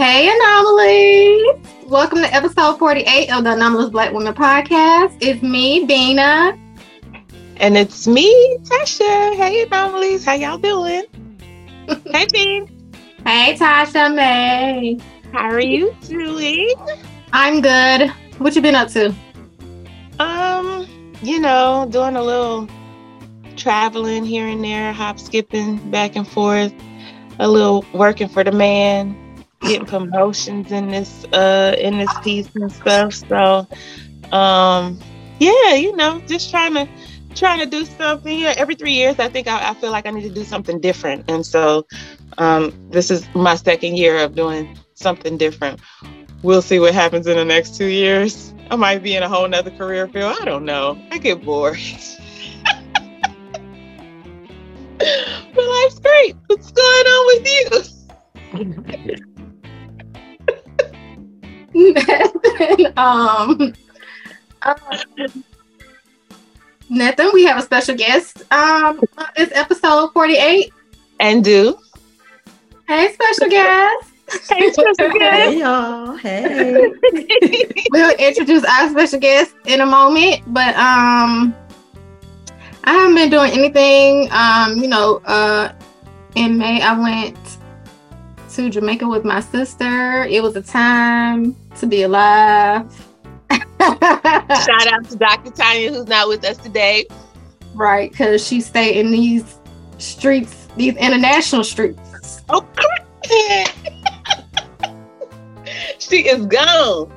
Hey, 0.00 0.34
Anomalies. 0.34 1.90
Welcome 1.90 2.20
to 2.20 2.34
episode 2.34 2.78
48 2.78 3.30
of 3.34 3.44
the 3.44 3.52
Anomalous 3.52 3.90
Black 3.90 4.14
Women 4.14 4.32
Podcast. 4.32 5.18
It's 5.20 5.42
me, 5.42 5.84
Bina. 5.84 6.58
And 7.58 7.76
it's 7.76 8.06
me, 8.06 8.56
Tasha. 8.62 9.36
Hey, 9.36 9.62
Anomalies. 9.64 10.24
How 10.24 10.32
y'all 10.32 10.56
doing? 10.56 11.04
hey, 12.06 12.26
Bean. 12.32 12.90
Hey, 13.26 13.54
Tasha 13.58 14.14
May. 14.14 14.98
How 15.34 15.50
are 15.50 15.60
you 15.60 15.94
doing? 16.08 16.72
I'm 17.34 17.60
good. 17.60 18.08
What 18.38 18.56
you 18.56 18.62
been 18.62 18.76
up 18.76 18.88
to? 18.92 19.14
Um, 20.18 20.88
you 21.20 21.38
know, 21.38 21.86
doing 21.90 22.16
a 22.16 22.22
little 22.22 22.66
traveling 23.56 24.24
here 24.24 24.48
and 24.48 24.64
there, 24.64 24.94
hop 24.94 25.20
skipping 25.20 25.90
back 25.90 26.16
and 26.16 26.26
forth, 26.26 26.72
a 27.38 27.46
little 27.46 27.84
working 27.92 28.30
for 28.30 28.42
the 28.42 28.52
man, 28.52 29.14
getting 29.60 29.86
promotions 29.86 30.72
in 30.72 30.88
this 30.88 31.24
uh 31.32 31.74
in 31.78 31.98
this 31.98 32.18
piece 32.20 32.48
and 32.54 32.72
stuff. 32.72 33.14
So 33.14 33.66
um 34.32 34.98
yeah, 35.38 35.74
you 35.74 35.94
know, 35.96 36.20
just 36.26 36.50
trying 36.50 36.74
to 36.74 36.88
trying 37.34 37.60
to 37.60 37.66
do 37.66 37.84
something. 37.84 38.38
Yeah, 38.38 38.54
every 38.56 38.74
three 38.74 38.92
years 38.92 39.18
I 39.18 39.28
think 39.28 39.48
I, 39.48 39.70
I 39.70 39.74
feel 39.74 39.90
like 39.90 40.06
I 40.06 40.10
need 40.10 40.22
to 40.22 40.30
do 40.30 40.44
something 40.44 40.80
different. 40.80 41.30
And 41.30 41.44
so 41.44 41.86
um 42.38 42.72
this 42.90 43.10
is 43.10 43.28
my 43.34 43.54
second 43.54 43.96
year 43.96 44.18
of 44.18 44.34
doing 44.34 44.76
something 44.94 45.36
different. 45.36 45.80
We'll 46.42 46.62
see 46.62 46.78
what 46.78 46.94
happens 46.94 47.26
in 47.26 47.36
the 47.36 47.44
next 47.44 47.76
two 47.76 47.86
years. 47.86 48.54
I 48.70 48.76
might 48.76 49.02
be 49.02 49.14
in 49.14 49.22
a 49.22 49.28
whole 49.28 49.46
nother 49.48 49.70
career 49.70 50.08
field. 50.08 50.36
I 50.40 50.44
don't 50.44 50.64
know. 50.64 50.98
I 51.10 51.18
get 51.18 51.44
bored. 51.44 51.78
but 54.98 55.54
life's 55.54 55.98
great. 55.98 56.36
What's 56.46 56.70
going 56.70 57.06
on 57.06 57.26
with 57.26 57.46
you? 57.46 57.82
um, 62.96 63.74
uh, 64.62 64.74
nothing. 66.88 67.30
We 67.32 67.44
have 67.44 67.58
a 67.58 67.62
special 67.62 67.96
guest. 67.96 68.42
Um, 68.52 69.00
it's 69.36 69.52
episode 69.54 70.12
48. 70.12 70.72
And 71.20 71.44
do. 71.44 71.78
Hey, 72.86 73.12
special 73.12 73.48
guest. 73.48 74.12
Hey, 74.48 74.72
special 74.72 74.94
guest. 75.18 75.50
Hey 75.50 75.58
y'all. 75.60 76.16
Hey. 76.16 76.92
we'll 77.90 78.16
introduce 78.16 78.64
our 78.64 78.88
special 78.90 79.18
guest 79.18 79.54
in 79.66 79.80
a 79.80 79.86
moment, 79.86 80.42
but 80.48 80.74
um, 80.76 81.54
I 82.84 82.92
haven't 82.92 83.14
been 83.14 83.30
doing 83.30 83.52
anything. 83.52 84.28
Um, 84.30 84.76
you 84.76 84.88
know, 84.88 85.20
uh, 85.24 85.72
in 86.36 86.58
May 86.58 86.80
I 86.80 86.98
went 86.98 87.38
to 88.50 88.70
Jamaica 88.70 89.06
with 89.06 89.24
my 89.24 89.40
sister. 89.40 90.24
It 90.24 90.42
was 90.42 90.56
a 90.56 90.62
time 90.62 91.56
to 91.76 91.86
be 91.86 92.02
alive. 92.02 93.06
Shout 93.80 94.86
out 94.92 95.08
to 95.08 95.16
Dr. 95.16 95.50
Tanya, 95.50 95.92
who's 95.92 96.06
not 96.06 96.28
with 96.28 96.44
us 96.44 96.58
today. 96.58 97.06
Right, 97.74 98.10
because 98.10 98.46
she 98.46 98.60
stayed 98.60 98.98
in 98.98 99.10
these 99.10 99.58
streets, 99.98 100.68
these 100.76 100.96
international 100.96 101.64
streets. 101.64 102.42
Oh, 102.48 102.66
she 105.98 106.28
is 106.28 106.46
gone. 106.46 107.12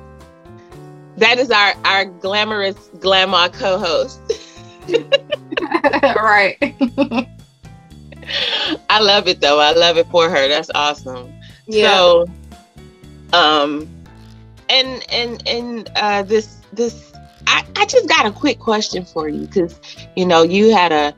That 1.16 1.38
is 1.38 1.50
our 1.50 1.74
our 1.84 2.04
glamorous 2.06 2.76
glamour 3.00 3.48
co-host. 3.50 4.20
right. 6.16 6.58
I 8.88 9.00
love 9.00 9.28
it 9.28 9.40
though. 9.40 9.60
I 9.60 9.72
love 9.72 9.96
it 9.96 10.06
for 10.08 10.28
her. 10.28 10.48
That's 10.48 10.70
awesome. 10.74 11.32
Yeah. 11.66 11.96
So, 11.96 12.26
um, 13.32 13.88
and 14.68 15.04
and 15.10 15.46
and 15.46 15.90
uh, 15.96 16.22
this 16.22 16.60
this 16.72 17.12
I 17.46 17.64
I 17.76 17.86
just 17.86 18.08
got 18.08 18.26
a 18.26 18.32
quick 18.32 18.58
question 18.58 19.04
for 19.04 19.28
you 19.28 19.46
because 19.46 19.78
you 20.16 20.26
know 20.26 20.42
you 20.42 20.70
had 20.70 20.92
a 20.92 21.14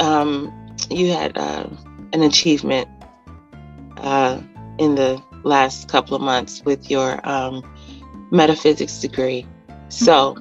um 0.00 0.52
you 0.90 1.12
had 1.12 1.36
uh, 1.38 1.68
an 2.12 2.22
achievement 2.22 2.88
uh 3.98 4.40
in 4.78 4.94
the 4.94 5.22
last 5.44 5.88
couple 5.88 6.16
of 6.16 6.22
months 6.22 6.62
with 6.64 6.90
your 6.90 7.20
um 7.28 7.62
metaphysics 8.32 8.98
degree. 8.98 9.46
So, 9.88 10.38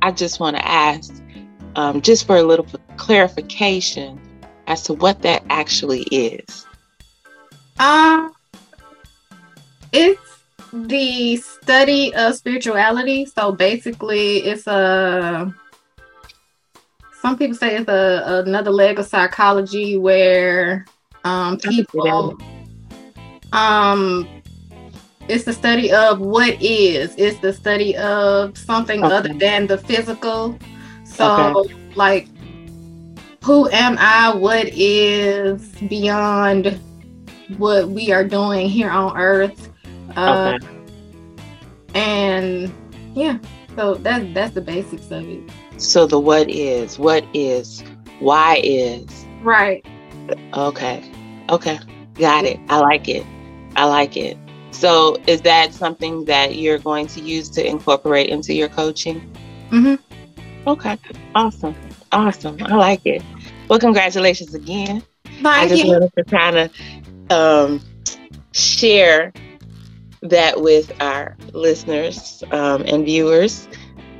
I 0.00 0.12
just 0.12 0.40
want 0.40 0.56
to 0.56 0.66
ask 0.66 1.12
um, 1.76 2.00
just 2.00 2.26
for 2.26 2.36
a 2.36 2.42
little 2.42 2.66
clarification 2.96 4.20
as 4.66 4.84
to 4.84 4.94
what 4.94 5.22
that 5.22 5.42
actually 5.50 6.02
is. 6.02 6.66
Um, 7.78 8.32
it's 9.92 10.31
the 10.72 11.36
study 11.36 12.14
of 12.14 12.34
spirituality. 12.34 13.26
So 13.26 13.52
basically, 13.52 14.38
it's 14.38 14.66
a. 14.66 15.52
Some 17.20 17.38
people 17.38 17.56
say 17.56 17.76
it's 17.76 17.88
a 17.88 18.42
another 18.46 18.70
leg 18.70 18.98
of 18.98 19.06
psychology 19.06 19.96
where 19.96 20.86
um, 21.24 21.56
people 21.58 22.36
um 23.52 24.28
it's 25.28 25.44
the 25.44 25.52
study 25.52 25.92
of 25.92 26.20
what 26.20 26.60
is. 26.60 27.14
It's 27.16 27.38
the 27.38 27.52
study 27.52 27.96
of 27.96 28.56
something 28.58 29.04
Okay. 29.04 29.14
other 29.14 29.32
than 29.34 29.66
the 29.66 29.78
physical. 29.78 30.58
So 31.04 31.26
Okay. 31.26 31.74
like 31.94 32.28
who 33.44 33.68
am 33.70 33.96
I? 33.98 34.34
What 34.34 34.68
is 34.68 35.70
beyond 35.88 36.80
what 37.56 37.88
we 37.88 38.12
are 38.12 38.24
doing 38.24 38.68
here 38.68 38.90
on 38.90 39.16
earth? 39.16 39.71
Uh, 40.16 40.58
Okay. 40.62 40.66
and 41.94 42.72
yeah, 43.14 43.38
so 43.76 43.94
that's 43.94 44.24
that's 44.34 44.54
the 44.54 44.60
basics 44.60 45.10
of 45.10 45.28
it. 45.28 45.42
So 45.76 46.06
the 46.06 46.18
what 46.18 46.50
is, 46.50 46.98
what 46.98 47.24
is, 47.34 47.82
why 48.20 48.60
is. 48.62 49.26
Right. 49.42 49.84
Okay. 50.54 51.02
Okay. 51.48 51.78
Got 52.14 52.44
it. 52.44 52.60
I 52.68 52.78
like 52.78 53.08
it. 53.08 53.26
I 53.76 53.86
like 53.86 54.16
it. 54.16 54.36
So 54.70 55.16
is 55.26 55.42
that 55.42 55.74
something 55.74 56.24
that 56.26 56.56
you're 56.56 56.78
going 56.78 57.06
to 57.08 57.20
use 57.20 57.48
to 57.50 57.66
incorporate 57.66 58.28
into 58.28 58.54
your 58.54 58.68
coaching? 58.68 59.20
Mm-hmm. 59.70 60.68
Okay. 60.68 60.96
Awesome. 61.34 61.74
Awesome. 62.12 62.56
I 62.62 62.76
like 62.76 63.04
it. 63.04 63.22
Well, 63.68 63.78
congratulations 63.78 64.54
again. 64.54 65.02
I 65.26 65.66
Thank 65.66 65.70
just 65.70 65.84
you. 65.84 65.90
wanted 65.90 66.12
to 66.16 66.24
kind 66.24 66.56
of 66.58 66.70
um, 67.30 67.80
share 68.52 69.32
that 70.22 70.60
with 70.60 70.92
our 71.00 71.36
listeners 71.52 72.42
um, 72.52 72.82
and 72.82 73.04
viewers. 73.04 73.68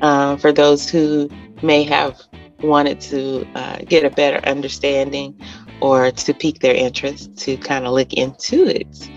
Um, 0.01 0.37
for 0.37 0.53
those 0.53 0.91
who 0.91 1.31
may 1.63 1.85
have 1.85 2.21
wanted 2.61 3.01
to 3.01 3.47
uh, 3.55 3.79
get 3.87 4.05
a 4.05 4.11
better 4.11 4.45
understanding 4.49 5.41
or 5.81 6.11
to 6.11 6.35
pique 6.35 6.61
their 6.61 6.75
interest 6.75 7.37
to 7.37 7.57
kind 7.57 7.87
of 7.87 7.93
look 7.93 8.13
into 8.13 8.67
it, 8.67 9.11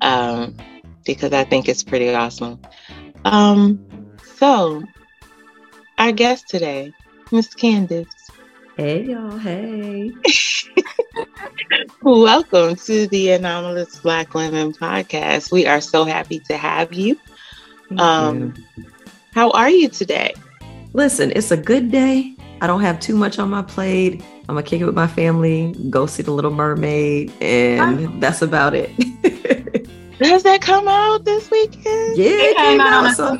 um, 0.00 0.56
because 1.04 1.32
I 1.32 1.44
think 1.44 1.68
it's 1.68 1.82
pretty 1.82 2.08
awesome. 2.14 2.60
Um, 3.24 3.86
so, 4.36 4.82
our 5.98 6.12
guest 6.12 6.48
today, 6.48 6.92
Miss 7.30 7.48
Candice. 7.48 8.21
Hey 8.82 9.04
y'all. 9.04 9.38
Hey. 9.38 10.10
Welcome 12.02 12.74
to 12.74 13.06
the 13.06 13.30
Anomalous 13.30 14.00
Black 14.00 14.34
Women 14.34 14.72
podcast. 14.72 15.52
We 15.52 15.68
are 15.68 15.80
so 15.80 16.04
happy 16.04 16.40
to 16.48 16.56
have 16.56 16.92
you. 16.92 17.16
Um, 17.96 18.52
how 19.34 19.52
are 19.52 19.70
you 19.70 19.88
today? 19.88 20.34
Listen, 20.94 21.32
it's 21.36 21.52
a 21.52 21.56
good 21.56 21.92
day. 21.92 22.34
I 22.60 22.66
don't 22.66 22.80
have 22.80 22.98
too 22.98 23.14
much 23.14 23.38
on 23.38 23.50
my 23.50 23.62
plate. 23.62 24.20
I'm 24.48 24.56
gonna 24.56 24.64
kick 24.64 24.80
it 24.80 24.86
with 24.86 24.96
my 24.96 25.06
family, 25.06 25.72
go 25.88 26.06
see 26.06 26.24
the 26.24 26.32
Little 26.32 26.50
Mermaid, 26.50 27.32
and 27.40 28.20
that's 28.20 28.42
about 28.42 28.74
it. 28.74 28.90
Does 30.18 30.42
that 30.42 30.60
come 30.60 30.88
out 30.88 31.24
this 31.24 31.48
weekend? 31.52 32.16
yeah, 32.18 32.26
It 32.26 32.50
it 32.50 32.56
came 32.56 32.78
came 32.78 32.80
out 32.80 33.04
on 33.04 33.14
So, 33.14 33.38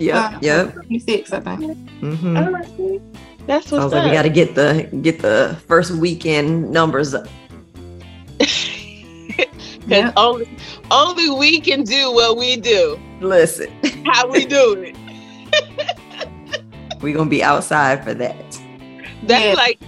yep, 0.00 0.32
uh, 0.34 0.38
yep. 0.42 0.74
26, 0.74 1.32
I 1.32 1.38
think. 1.38 1.78
hmm 2.00 2.36
All 2.36 2.50
right. 2.50 3.00
That's 3.46 3.72
I 3.76 3.76
what's 3.76 3.84
was 3.84 3.92
like, 3.92 4.04
we 4.04 4.10
got 4.10 4.22
to 4.22 4.30
get 4.30 4.54
the 4.54 4.88
get 5.02 5.20
the 5.20 5.56
first 5.66 5.92
weekend 5.92 6.70
numbers 6.70 7.14
up. 7.14 7.26
Because 9.88 10.04
Yep. 10.04 10.12
only, 10.16 10.48
only 10.92 11.28
we 11.30 11.60
can 11.60 11.82
do 11.82 12.12
what 12.12 12.36
we 12.36 12.56
do. 12.56 12.96
Listen, 13.20 13.68
How 14.06 14.30
we 14.30 14.46
do 14.46 14.74
it. 14.78 14.96
we're 17.02 17.16
gonna 17.16 17.28
be 17.28 17.42
outside 17.42 18.04
for 18.04 18.14
that. 18.14 18.60
That's 19.24 19.42
Yeah. 19.44 19.54
like 19.54 19.80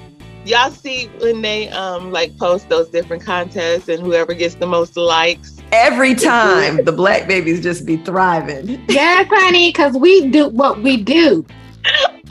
y'all 0.45 0.71
see 0.73 1.06
when 1.21 1.43
they 1.43 1.69
um 1.71 2.11
like 2.11 2.37
post 2.39 2.69
those 2.69 2.89
different 2.91 3.23
contests 3.25 3.89
and 3.89 4.03
whoever 4.03 4.35
gets 4.35 4.56
the 4.56 4.67
most 4.67 4.97
likes. 4.97 5.59
Every 5.71 6.15
time 6.15 6.85
the 6.85 6.93
black 6.93 7.29
babies 7.29 7.62
just 7.62 7.87
be 7.87 7.97
thriving. 7.99 8.85
Yes, 8.89 9.27
honey, 9.31 9.69
because 9.71 9.95
we 9.97 10.29
do 10.29 10.49
what 10.49 10.83
we 10.83 10.97
do. 10.97 11.47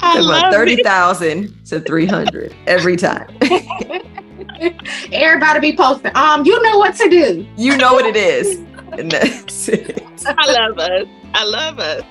I 0.03 0.19
About 0.19 0.23
love 0.25 0.53
thirty 0.53 0.73
it. 0.73 1.65
to 1.67 1.79
three 1.79 2.05
hundred 2.05 2.53
every 2.67 2.95
time. 2.97 3.27
Everybody 5.11 5.59
be 5.71 5.75
posting. 5.77 6.11
Um, 6.15 6.45
you 6.45 6.61
know 6.61 6.77
what 6.77 6.95
to 6.95 7.09
do. 7.09 7.47
you 7.57 7.77
know 7.77 7.93
what 7.93 8.05
it 8.05 8.15
is. 8.15 8.57
and 8.97 9.09
that's 9.11 9.69
it. 9.69 10.03
I 10.25 10.51
love 10.51 10.77
us. 10.77 11.07
I 11.33 11.43
love 11.45 11.79
us. 11.79 12.03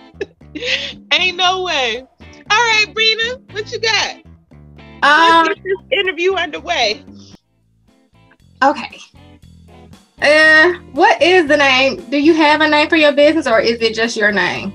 Ain't 1.12 1.36
no 1.36 1.62
way. 1.62 2.02
All 2.50 2.58
right, 2.58 2.86
Brina, 2.94 3.40
what 3.52 3.70
you 3.72 3.78
got? 3.80 4.16
Um, 5.04 5.46
Let's 5.46 5.54
get 5.60 5.64
this 5.64 5.98
interview 6.00 6.34
underway. 6.34 7.04
okay. 8.62 8.98
Uh, 10.20 10.74
what 10.92 11.20
is 11.20 11.46
the 11.48 11.56
name? 11.56 11.96
Do 12.10 12.16
you 12.18 12.34
have 12.34 12.60
a 12.60 12.68
name 12.68 12.88
for 12.88 12.96
your 12.96 13.12
business 13.12 13.46
or 13.46 13.60
is 13.60 13.80
it 13.80 13.94
just 13.94 14.16
your 14.16 14.30
name? 14.32 14.72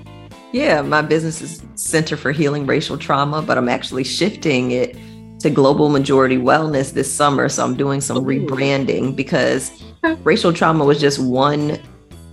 Yeah, 0.54 0.82
my 0.82 1.02
business 1.02 1.42
is 1.42 1.62
Center 1.76 2.16
for 2.16 2.32
Healing 2.32 2.66
Racial 2.66 2.98
Trauma, 2.98 3.42
but 3.42 3.58
I'm 3.58 3.68
actually 3.68 4.06
shifting 4.06 4.72
it 4.72 4.98
to 5.40 5.50
Global 5.50 5.90
Majority 5.90 6.38
Wellness 6.38 6.94
this 6.94 7.14
summer. 7.14 7.50
So 7.50 7.66
I'm 7.66 7.76
doing 7.76 8.00
some 8.00 8.18
Ooh. 8.18 8.22
rebranding 8.22 9.16
because 9.16 9.84
racial 10.24 10.54
trauma 10.54 10.86
was 10.86 11.02
just 11.02 11.20
one 11.20 11.80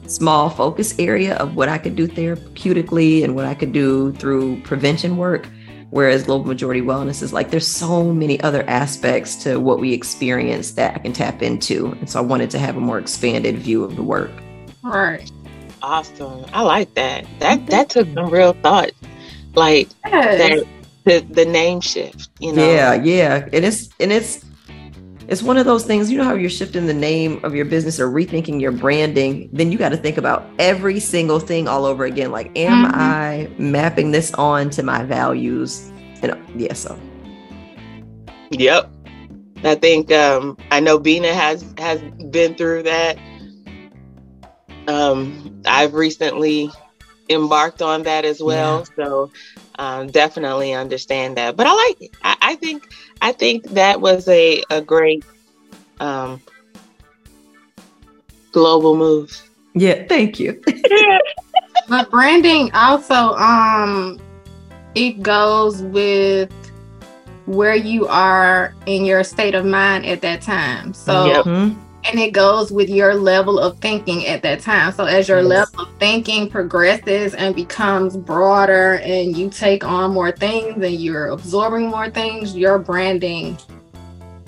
small 0.06 0.48
focus 0.48 0.96
area 0.98 1.36
of 1.36 1.56
what 1.56 1.68
I 1.68 1.76
could 1.76 1.96
do 1.96 2.06
therapeutically 2.06 3.24
and 3.24 3.34
what 3.34 3.46
I 3.46 3.54
could 3.54 3.72
do 3.72 4.12
through 4.12 4.60
prevention 4.62 5.16
work. 5.16 5.48
Whereas 5.90 6.24
Global 6.24 6.46
Majority 6.46 6.82
Wellness 6.82 7.22
is 7.22 7.32
like 7.32 7.50
there's 7.50 7.66
so 7.68 8.12
many 8.12 8.40
other 8.40 8.62
aspects 8.68 9.36
to 9.44 9.58
what 9.58 9.80
we 9.80 9.92
experience 9.92 10.72
that 10.72 10.94
I 10.94 10.98
can 10.98 11.12
tap 11.12 11.42
into. 11.42 11.92
And 12.00 12.08
so 12.08 12.20
I 12.20 12.22
wanted 12.22 12.50
to 12.50 12.58
have 12.58 12.76
a 12.76 12.80
more 12.80 12.98
expanded 12.98 13.58
view 13.58 13.82
of 13.84 13.96
the 13.96 14.02
work. 14.02 14.32
Right. 14.82 15.30
Awesome. 15.84 16.46
I 16.52 16.62
like 16.62 16.94
that. 16.94 17.26
That 17.40 17.66
that 17.68 17.90
took 17.90 18.08
some 18.14 18.30
real 18.30 18.54
thought. 18.54 18.92
Like 19.54 19.90
Yes. 20.06 20.38
that 20.38 20.66
the 21.04 21.20
the 21.30 21.44
name 21.46 21.80
shift, 21.82 22.30
you 22.40 22.52
know. 22.52 22.62
Yeah, 22.62 22.94
yeah. 22.94 23.48
And 23.52 23.64
it's 23.64 23.90
and 24.00 24.12
it's 24.12 24.44
it's 25.28 25.42
one 25.42 25.58
of 25.58 25.66
those 25.66 25.84
things, 25.86 26.10
you 26.10 26.18
know 26.18 26.24
how 26.24 26.34
you're 26.34 26.50
shifting 26.50 26.86
the 26.86 26.94
name 26.94 27.40
of 27.44 27.54
your 27.54 27.64
business 27.66 28.00
or 28.00 28.08
rethinking 28.08 28.60
your 28.60 28.72
branding, 28.72 29.50
then 29.52 29.72
you 29.72 29.78
got 29.78 29.90
to 29.90 29.96
think 29.96 30.18
about 30.18 30.54
every 30.58 31.00
single 31.00 31.40
thing 31.40 31.68
all 31.68 31.86
over 31.86 32.04
again. 32.04 32.32
Like, 32.32 32.52
am 32.56 32.84
Mhm. 32.84 32.94
I 32.94 33.50
mapping 33.58 34.12
this 34.12 34.32
on 34.34 34.70
to 34.70 34.82
my 34.82 35.04
values? 35.04 35.92
And 36.22 36.36
yeah, 36.56 36.74
so 36.74 36.98
Yep. 38.50 38.90
I 39.64 39.74
think 39.76 40.12
um 40.12 40.58
I 40.70 40.80
know 40.80 40.98
Bina 40.98 41.34
has 41.34 41.74
has 41.78 42.02
been 42.30 42.54
through 42.54 42.84
that. 42.84 43.18
Um 44.86 45.62
I've 45.66 45.94
recently 45.94 46.70
embarked 47.28 47.82
on 47.82 48.02
that 48.04 48.24
as 48.24 48.42
well. 48.42 48.84
So 48.96 49.30
um 49.78 50.08
definitely 50.08 50.72
understand 50.72 51.36
that. 51.36 51.56
But 51.56 51.66
I 51.66 51.72
like 51.72 51.96
it. 52.00 52.10
I, 52.22 52.36
I 52.40 52.54
think 52.56 52.82
I 53.20 53.32
think 53.32 53.64
that 53.70 54.00
was 54.00 54.28
a, 54.28 54.62
a 54.70 54.80
great 54.80 55.24
um 56.00 56.40
global 58.52 58.96
move. 58.96 59.50
yeah, 59.74 60.04
thank 60.08 60.38
you. 60.38 60.60
But 61.88 62.10
branding 62.10 62.70
also 62.72 63.34
um 63.34 64.18
it 64.94 65.22
goes 65.22 65.82
with 65.82 66.50
where 67.46 67.74
you 67.74 68.06
are 68.08 68.74
in 68.86 69.04
your 69.04 69.22
state 69.22 69.54
of 69.54 69.66
mind 69.66 70.06
at 70.06 70.22
that 70.22 70.40
time. 70.40 70.94
So 70.94 71.26
Yep. 71.26 71.83
And 72.06 72.20
it 72.20 72.32
goes 72.32 72.70
with 72.70 72.90
your 72.90 73.14
level 73.14 73.58
of 73.58 73.78
thinking 73.78 74.26
at 74.26 74.42
that 74.42 74.60
time. 74.60 74.92
So 74.92 75.04
as 75.04 75.28
your 75.28 75.40
Yes. 75.40 75.48
level 75.48 75.80
of 75.80 75.88
thinking 75.98 76.50
progresses 76.50 77.34
and 77.34 77.54
becomes 77.54 78.16
broader 78.16 79.00
and 79.02 79.36
you 79.36 79.48
take 79.48 79.84
on 79.84 80.12
more 80.12 80.30
things 80.30 80.84
and 80.84 80.94
you're 80.94 81.28
absorbing 81.28 81.88
more 81.88 82.10
things, 82.10 82.54
your 82.54 82.78
branding 82.78 83.56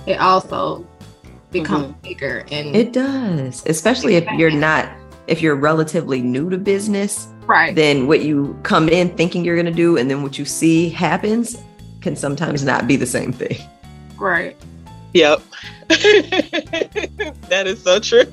it 0.07 0.21
also 0.21 0.87
becomes 1.51 1.87
mm-hmm. 1.87 2.09
bigger 2.09 2.45
and 2.51 2.75
It 2.75 2.93
does, 2.93 3.65
especially 3.67 4.15
if 4.15 4.25
you're 4.33 4.51
not, 4.51 4.89
if 5.27 5.43
you're 5.43 5.57
relatively 5.57 6.23
new 6.23 6.49
to 6.51 6.59
business, 6.59 7.29
right. 7.47 7.75
then 7.75 8.07
what 8.07 8.23
you 8.23 8.59
come 8.63 8.89
in 8.89 9.15
thinking 9.17 9.45
you're 9.45 9.57
going 9.57 9.67
to 9.67 9.73
do 9.73 9.97
and 9.97 10.11
then 10.11 10.23
what 10.23 10.39
you 10.39 10.45
see 10.45 10.89
happens 10.89 11.57
can 12.01 12.15
sometimes 12.15 12.65
not 12.65 12.87
be 12.87 12.97
the 12.97 13.07
same 13.07 13.33
thing. 13.33 13.59
Right. 14.17 14.57
Yep. 15.13 15.43
that 17.49 17.65
is 17.67 17.83
so 17.83 17.99
true. 18.01 18.25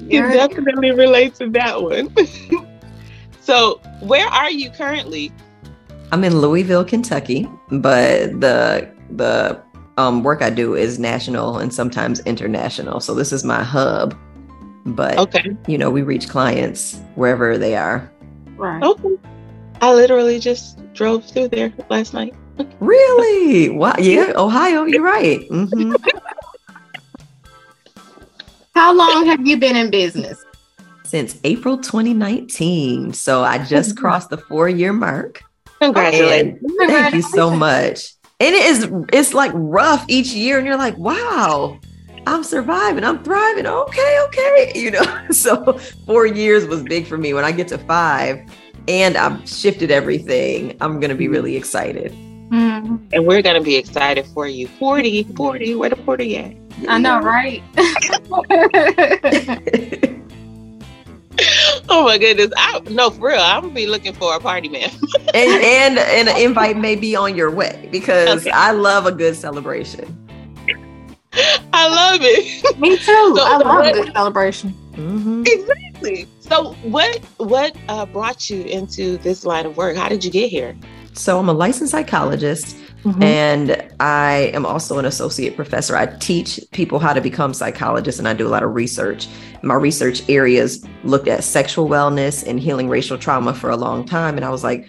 You 0.00 0.22
You're- 0.22 0.32
definitely 0.34 0.90
relate 0.92 1.34
to 1.36 1.48
that 1.50 1.82
one. 1.82 2.14
so, 3.40 3.80
where 4.00 4.26
are 4.26 4.50
you 4.50 4.70
currently? 4.70 5.32
I'm 6.12 6.24
in 6.24 6.40
Louisville, 6.40 6.84
Kentucky, 6.84 7.48
but 7.70 8.40
the 8.40 8.90
the 9.10 9.60
um, 9.96 10.22
work 10.22 10.42
I 10.42 10.50
do 10.50 10.74
is 10.74 10.98
national 10.98 11.58
and 11.58 11.72
sometimes 11.72 12.20
international. 12.20 13.00
So 13.00 13.14
this 13.14 13.32
is 13.32 13.44
my 13.44 13.62
hub. 13.62 14.16
But 14.86 15.18
Okay. 15.18 15.56
you 15.68 15.76
know, 15.76 15.90
we 15.90 16.02
reach 16.02 16.28
clients 16.28 16.98
wherever 17.14 17.58
they 17.58 17.76
are. 17.76 18.10
Right. 18.56 18.82
Okay. 18.82 19.16
I 19.82 19.92
literally 19.92 20.38
just 20.38 20.78
drove 20.94 21.24
through 21.24 21.48
there 21.48 21.72
last 21.90 22.12
night. 22.14 22.34
Really? 22.80 23.68
Wow. 23.70 23.94
Yeah, 23.98 24.32
Ohio. 24.36 24.84
You're 24.84 25.02
right. 25.02 25.48
Mhm. 25.50 25.94
How 28.74 28.94
long 28.94 29.26
have 29.26 29.46
you 29.46 29.56
been 29.56 29.76
in 29.76 29.90
business? 29.90 30.42
Since 31.04 31.38
April 31.44 31.76
2019. 31.76 33.12
So 33.12 33.42
I 33.42 33.58
just 33.58 33.96
crossed 33.96 34.30
the 34.30 34.38
four 34.38 34.68
year 34.68 34.92
mark. 34.92 35.42
Congratulations. 35.80 36.60
Thank 36.78 37.14
you 37.14 37.22
so 37.22 37.50
much. 37.50 38.14
And 38.38 38.54
it 38.54 38.64
is 38.64 38.90
it's 39.12 39.34
like 39.34 39.50
rough 39.54 40.04
each 40.08 40.32
year, 40.32 40.56
and 40.58 40.66
you're 40.66 40.76
like, 40.78 40.96
wow, 40.96 41.78
I'm 42.26 42.42
surviving, 42.42 43.04
I'm 43.04 43.22
thriving. 43.22 43.66
Okay, 43.66 44.18
okay. 44.28 44.72
You 44.74 44.92
know, 44.92 45.26
so 45.30 45.78
four 46.06 46.26
years 46.26 46.64
was 46.66 46.82
big 46.82 47.06
for 47.06 47.18
me. 47.18 47.34
When 47.34 47.44
I 47.44 47.52
get 47.52 47.68
to 47.68 47.78
five 47.78 48.40
and 48.88 49.16
I've 49.16 49.46
shifted 49.48 49.90
everything, 49.90 50.76
I'm 50.80 51.00
gonna 51.00 51.14
be 51.14 51.28
really 51.28 51.56
excited. 51.56 52.14
Mhm. 52.50 53.00
And 53.12 53.26
we're 53.26 53.42
going 53.42 53.54
to 53.56 53.62
be 53.62 53.76
excited 53.76 54.26
for 54.26 54.48
you. 54.48 54.66
40, 54.66 55.22
40, 55.36 55.74
where 55.76 55.90
the 55.90 55.96
40 55.96 56.36
at? 56.36 56.52
I 56.88 56.98
know, 56.98 57.20
right? 57.20 57.62
Oh 61.88 62.04
my 62.04 62.18
goodness. 62.18 62.52
I, 62.56 62.80
no, 62.90 63.10
for 63.10 63.28
real. 63.28 63.40
I'm 63.40 63.62
going 63.62 63.74
to 63.74 63.80
be 63.80 63.86
looking 63.86 64.12
for 64.12 64.36
a 64.36 64.40
party 64.40 64.68
man. 64.68 64.90
and 65.34 65.50
and 65.64 65.98
and 65.98 66.28
an 66.28 66.36
invite 66.36 66.76
may 66.76 66.94
be 66.96 67.16
on 67.16 67.34
your 67.34 67.50
way 67.50 67.88
because 67.90 68.42
Okay. 68.42 68.50
I 68.50 68.72
love 68.72 69.06
a 69.06 69.12
good 69.12 69.34
celebration. 69.34 70.04
I 71.72 71.88
love 71.88 72.20
it. 72.22 72.78
Me 72.78 72.96
too. 72.98 73.36
I 73.40 73.56
love 73.56 73.66
what- 73.66 73.88
a 73.96 74.02
good 74.02 74.12
celebration. 74.12 74.74
Mhm. 74.92 75.46
Exactly. 75.48 76.28
So, 76.40 76.74
what 76.82 77.16
what 77.38 77.74
uh, 77.88 78.04
brought 78.06 78.50
you 78.50 78.62
into 78.64 79.16
this 79.18 79.44
line 79.46 79.64
of 79.66 79.76
work? 79.76 79.96
How 79.96 80.08
did 80.08 80.24
you 80.24 80.30
get 80.30 80.50
here? 80.50 80.76
So 81.12 81.38
I'm 81.38 81.48
a 81.48 81.52
licensed 81.52 81.92
psychologist. 81.92 82.76
Mm-hmm. 83.04 83.22
And 83.22 83.94
I 83.98 84.50
am 84.52 84.66
also 84.66 84.98
an 84.98 85.06
associate 85.06 85.56
professor. 85.56 85.96
I 85.96 86.06
teach 86.18 86.60
people 86.72 86.98
how 86.98 87.14
to 87.14 87.20
become 87.20 87.54
psychologists 87.54 88.18
and 88.18 88.28
I 88.28 88.34
do 88.34 88.46
a 88.46 88.50
lot 88.50 88.62
of 88.62 88.74
research. 88.74 89.26
My 89.62 89.74
research 89.74 90.28
areas 90.28 90.84
looked 91.04 91.26
at 91.26 91.42
sexual 91.42 91.88
wellness 91.88 92.46
and 92.46 92.60
healing 92.60 92.88
racial 92.88 93.16
trauma 93.16 93.54
for 93.54 93.70
a 93.70 93.76
long 93.76 94.04
time. 94.04 94.36
And 94.36 94.44
I 94.44 94.50
was 94.50 94.62
like, 94.62 94.86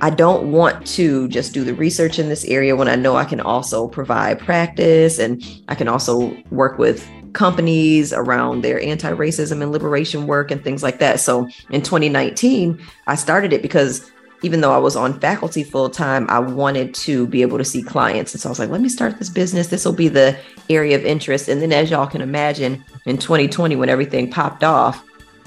I 0.00 0.10
don't 0.10 0.52
want 0.52 0.86
to 0.88 1.28
just 1.28 1.54
do 1.54 1.64
the 1.64 1.74
research 1.74 2.18
in 2.18 2.28
this 2.28 2.44
area 2.44 2.76
when 2.76 2.88
I 2.88 2.94
know 2.94 3.16
I 3.16 3.24
can 3.24 3.40
also 3.40 3.88
provide 3.88 4.38
practice 4.38 5.18
and 5.18 5.42
I 5.68 5.74
can 5.74 5.88
also 5.88 6.36
work 6.50 6.78
with 6.78 7.08
companies 7.32 8.12
around 8.12 8.62
their 8.62 8.80
anti 8.80 9.10
racism 9.10 9.60
and 9.60 9.72
liberation 9.72 10.26
work 10.26 10.50
and 10.50 10.62
things 10.62 10.82
like 10.82 10.98
that. 11.00 11.20
So 11.20 11.48
in 11.70 11.82
2019, 11.82 12.80
I 13.06 13.14
started 13.16 13.52
it 13.52 13.62
because 13.62 14.10
even 14.44 14.60
though 14.60 14.72
I 14.72 14.78
was 14.78 14.94
on 14.96 15.18
faculty 15.20 15.64
full 15.64 15.88
time, 15.90 16.26
I 16.28 16.38
wanted 16.38 16.94
to 17.06 17.26
be 17.26 17.42
able 17.42 17.58
to 17.58 17.64
see 17.64 17.82
clients. 17.82 18.32
And 18.34 18.40
so 18.40 18.48
I 18.48 18.50
was 18.50 18.58
like, 18.58 18.70
let 18.70 18.80
me 18.80 18.88
start 18.88 19.18
this 19.18 19.30
business. 19.30 19.68
This 19.68 19.84
will 19.84 19.92
be 19.92 20.08
the 20.08 20.36
area 20.68 20.96
of 20.96 21.04
interest. 21.04 21.48
And 21.48 21.60
then, 21.62 21.72
as 21.72 21.90
y'all 21.90 22.06
can 22.06 22.20
imagine, 22.20 22.84
in 23.06 23.16
2020, 23.18 23.76
when 23.76 23.88
everything 23.88 24.30
popped 24.30 24.62
off, 24.62 25.02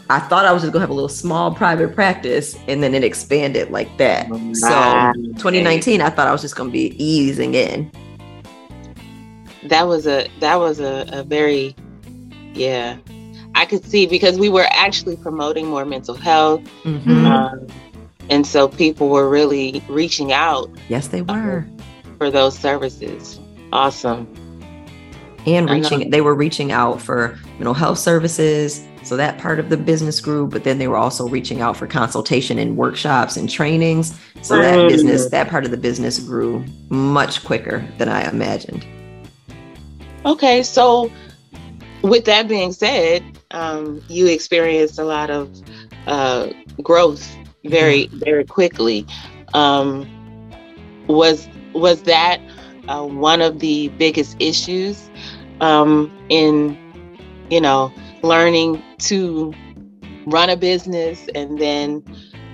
I 0.09 0.19
thought 0.19 0.45
I 0.45 0.51
was 0.53 0.61
just 0.63 0.71
going 0.73 0.79
to 0.79 0.83
have 0.87 0.89
a 0.89 0.93
little 0.93 1.09
small 1.09 1.53
private 1.53 1.93
practice 1.93 2.57
and 2.67 2.81
then 2.81 2.95
it 2.95 3.03
expanded 3.03 3.71
like 3.71 3.95
that. 3.97 4.27
So, 4.53 5.11
2019, 5.35 6.01
I 6.01 6.09
thought 6.09 6.27
I 6.27 6.31
was 6.31 6.41
just 6.41 6.55
going 6.55 6.69
to 6.69 6.73
be 6.73 6.95
easing 7.03 7.53
in. 7.55 7.91
that 9.63 9.83
was 9.87 10.07
a 10.07 10.27
that 10.39 10.55
was 10.55 10.79
a, 10.79 11.05
a 11.11 11.23
very 11.23 11.75
yeah 12.53 12.95
i 13.55 13.65
could 13.65 13.83
see 13.83 14.05
because 14.05 14.37
we 14.39 14.47
were 14.49 14.67
actually 14.71 15.17
promoting 15.17 15.67
more 15.67 15.83
mental 15.83 16.15
health 16.15 16.61
Mhm. 16.85 17.25
um, 17.25 17.67
and 18.29 18.45
so 18.45 18.67
people 18.67 19.09
were 19.09 19.29
really 19.29 19.81
reaching 19.87 20.31
out 20.33 20.69
Yes, 20.89 21.07
they 21.09 21.21
were. 21.21 21.65
for 22.17 22.29
those 22.31 22.57
services. 22.57 23.39
Awesome. 23.73 24.27
And 25.45 25.69
reaching 25.69 26.09
they 26.09 26.21
were 26.21 26.35
reaching 26.35 26.71
out 26.71 27.01
for 27.01 27.37
mental 27.57 27.73
health 27.73 27.99
services 27.99 28.83
so 29.03 29.15
that 29.15 29.37
part 29.37 29.59
of 29.59 29.69
the 29.69 29.77
business 29.77 30.19
grew 30.19 30.47
but 30.47 30.63
then 30.65 30.77
they 30.77 30.87
were 30.89 30.97
also 30.97 31.27
reaching 31.29 31.61
out 31.61 31.77
for 31.77 31.87
consultation 31.87 32.57
and 32.59 32.75
workshops 32.75 33.37
and 33.37 33.49
trainings. 33.49 34.13
So 34.41 34.57
that 34.57 34.77
Mm. 34.79 34.89
business 34.89 35.29
that 35.29 35.49
part 35.49 35.63
of 35.65 35.71
the 35.71 35.77
business 35.77 36.19
grew 36.19 36.63
much 36.89 37.43
quicker 37.45 37.85
than 37.97 38.09
i 38.09 38.27
imagined. 38.29 38.85
Okay 40.25 40.63
so 40.63 41.09
with 42.03 42.25
that 42.25 42.47
being 42.47 42.71
said, 42.73 43.23
um, 43.51 44.01
you 44.07 44.27
experienced 44.27 44.99
a 44.99 45.03
lot 45.03 45.29
of 45.29 45.49
uh, 46.05 46.47
growth 46.83 47.35
very 47.65 48.07
very 48.07 48.45
quickly. 48.45 49.05
Um, 49.53 50.07
was 51.07 51.47
was 51.73 52.03
that 52.03 52.39
uh, 52.87 53.05
one 53.05 53.41
of 53.41 53.59
the 53.59 53.89
biggest 53.89 54.35
issues 54.39 55.09
um, 55.61 56.11
in 56.29 56.77
you 57.49 57.61
know 57.61 57.91
learning 58.23 58.81
to 58.99 59.53
run 60.25 60.49
a 60.49 60.57
business 60.57 61.27
and 61.35 61.59
then 61.59 62.03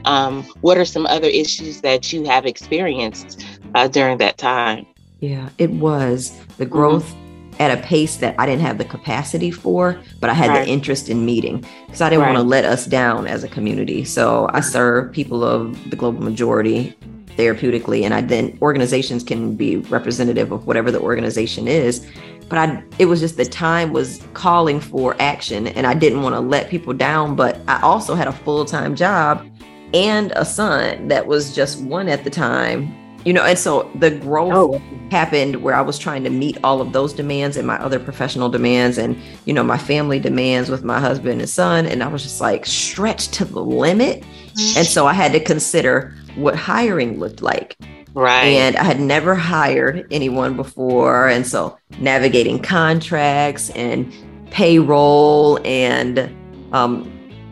um, 0.06 0.44
what 0.62 0.78
are 0.78 0.86
some 0.86 1.06
other 1.08 1.28
issues 1.28 1.82
that 1.82 2.12
you 2.12 2.26
have 2.26 2.46
experienced 2.46 3.46
uh, 3.74 3.88
during 3.88 4.18
that 4.18 4.38
time? 4.38 4.86
Yeah 5.20 5.50
it 5.58 5.72
was. 5.72 6.38
The 6.58 6.66
growth 6.66 7.06
mm-hmm 7.06 7.23
at 7.60 7.78
a 7.78 7.82
pace 7.82 8.18
that 8.18 8.36
I 8.38 8.46
didn't 8.46 8.62
have 8.62 8.78
the 8.78 8.86
capacity 8.86 9.52
for, 9.52 10.00
but 10.20 10.30
I 10.30 10.34
had 10.34 10.50
right. 10.50 10.66
the 10.66 10.72
interest 10.72 11.10
in 11.10 11.26
meeting 11.26 11.66
because 11.86 12.02
I 12.02 12.10
didn't 12.10 12.24
right. 12.24 12.34
want 12.34 12.44
to 12.44 12.48
let 12.48 12.66
us 12.66 12.86
down 12.86 13.28
as 13.28 13.44
a 13.44 13.48
community. 13.48 14.04
So 14.04 14.50
I 14.54 14.60
serve 14.62 15.12
people 15.12 15.44
of 15.44 15.90
the 15.90 15.96
global 15.96 16.24
majority 16.24 16.96
therapeutically, 17.38 18.04
and 18.04 18.14
I 18.14 18.22
then 18.22 18.58
organizations 18.62 19.24
can 19.24 19.56
be 19.56 19.78
representative 19.78 20.52
of 20.52 20.68
whatever 20.68 20.92
the 20.92 21.00
organization 21.00 21.68
is. 21.68 22.08
But 22.50 22.58
I, 22.58 22.84
it 23.00 23.06
was 23.06 23.20
just 23.20 23.38
the 23.38 23.46
time 23.46 23.94
was 23.94 24.22
calling 24.34 24.80
for 24.80 25.16
action, 25.20 25.68
and 25.68 25.88
I 25.88 25.94
didn't 25.94 26.22
want 26.22 26.36
to 26.36 26.40
let 26.40 26.70
people 26.70 26.94
down. 26.94 27.36
But 27.36 27.60
I 27.68 27.82
also 27.82 28.16
had 28.16 28.28
a 28.28 28.34
full 28.34 28.66
time 28.66 28.96
job 28.96 29.48
and 29.94 30.32
a 30.36 30.44
son 30.44 31.08
that 31.08 31.28
was 31.28 31.56
just 31.56 31.82
one 31.82 32.10
at 32.10 32.24
the 32.24 32.30
time 32.30 32.94
you 33.26 33.34
know 33.34 33.44
and 33.44 33.58
so 33.58 33.90
the 33.96 34.12
growth 34.12 34.54
oh. 34.54 34.82
happened 35.12 35.62
where 35.62 35.76
i 35.76 35.82
was 35.82 35.98
trying 35.98 36.24
to 36.24 36.30
meet 36.30 36.58
all 36.64 36.82
of 36.82 36.94
those 36.94 37.14
demands 37.14 37.58
and 37.58 37.66
my 37.66 37.78
other 37.78 38.00
professional 38.00 38.50
demands 38.50 38.98
and 38.98 39.18
you 39.46 39.54
know 39.54 39.64
my 39.64 39.78
family 39.78 40.20
demands 40.20 40.70
with 40.70 40.84
my 40.84 41.00
husband 41.00 41.40
and 41.40 41.50
son 41.50 41.86
and 41.86 42.04
i 42.04 42.08
was 42.08 42.24
just 42.24 42.42
like 42.42 42.66
stretched 42.66 43.34
to 43.34 43.46
the 43.46 43.64
limit 43.64 44.22
mm-hmm. 44.22 44.78
and 44.80 44.88
so 44.88 45.08
i 45.08 45.14
had 45.14 45.32
to 45.32 45.40
consider 45.40 46.16
what 46.36 46.56
hiring 46.56 47.20
looked 47.20 47.42
like 47.42 47.76
right 48.14 48.46
and 48.46 48.76
i 48.78 48.84
had 48.84 49.00
never 49.00 49.36
hired 49.36 50.08
anyone 50.12 50.56
before 50.56 51.28
and 51.28 51.46
so 51.46 51.78
navigating 52.00 52.60
contracts 52.60 53.70
and 53.72 54.14
payroll 54.52 55.60
and 55.66 56.20
um, 56.74 57.06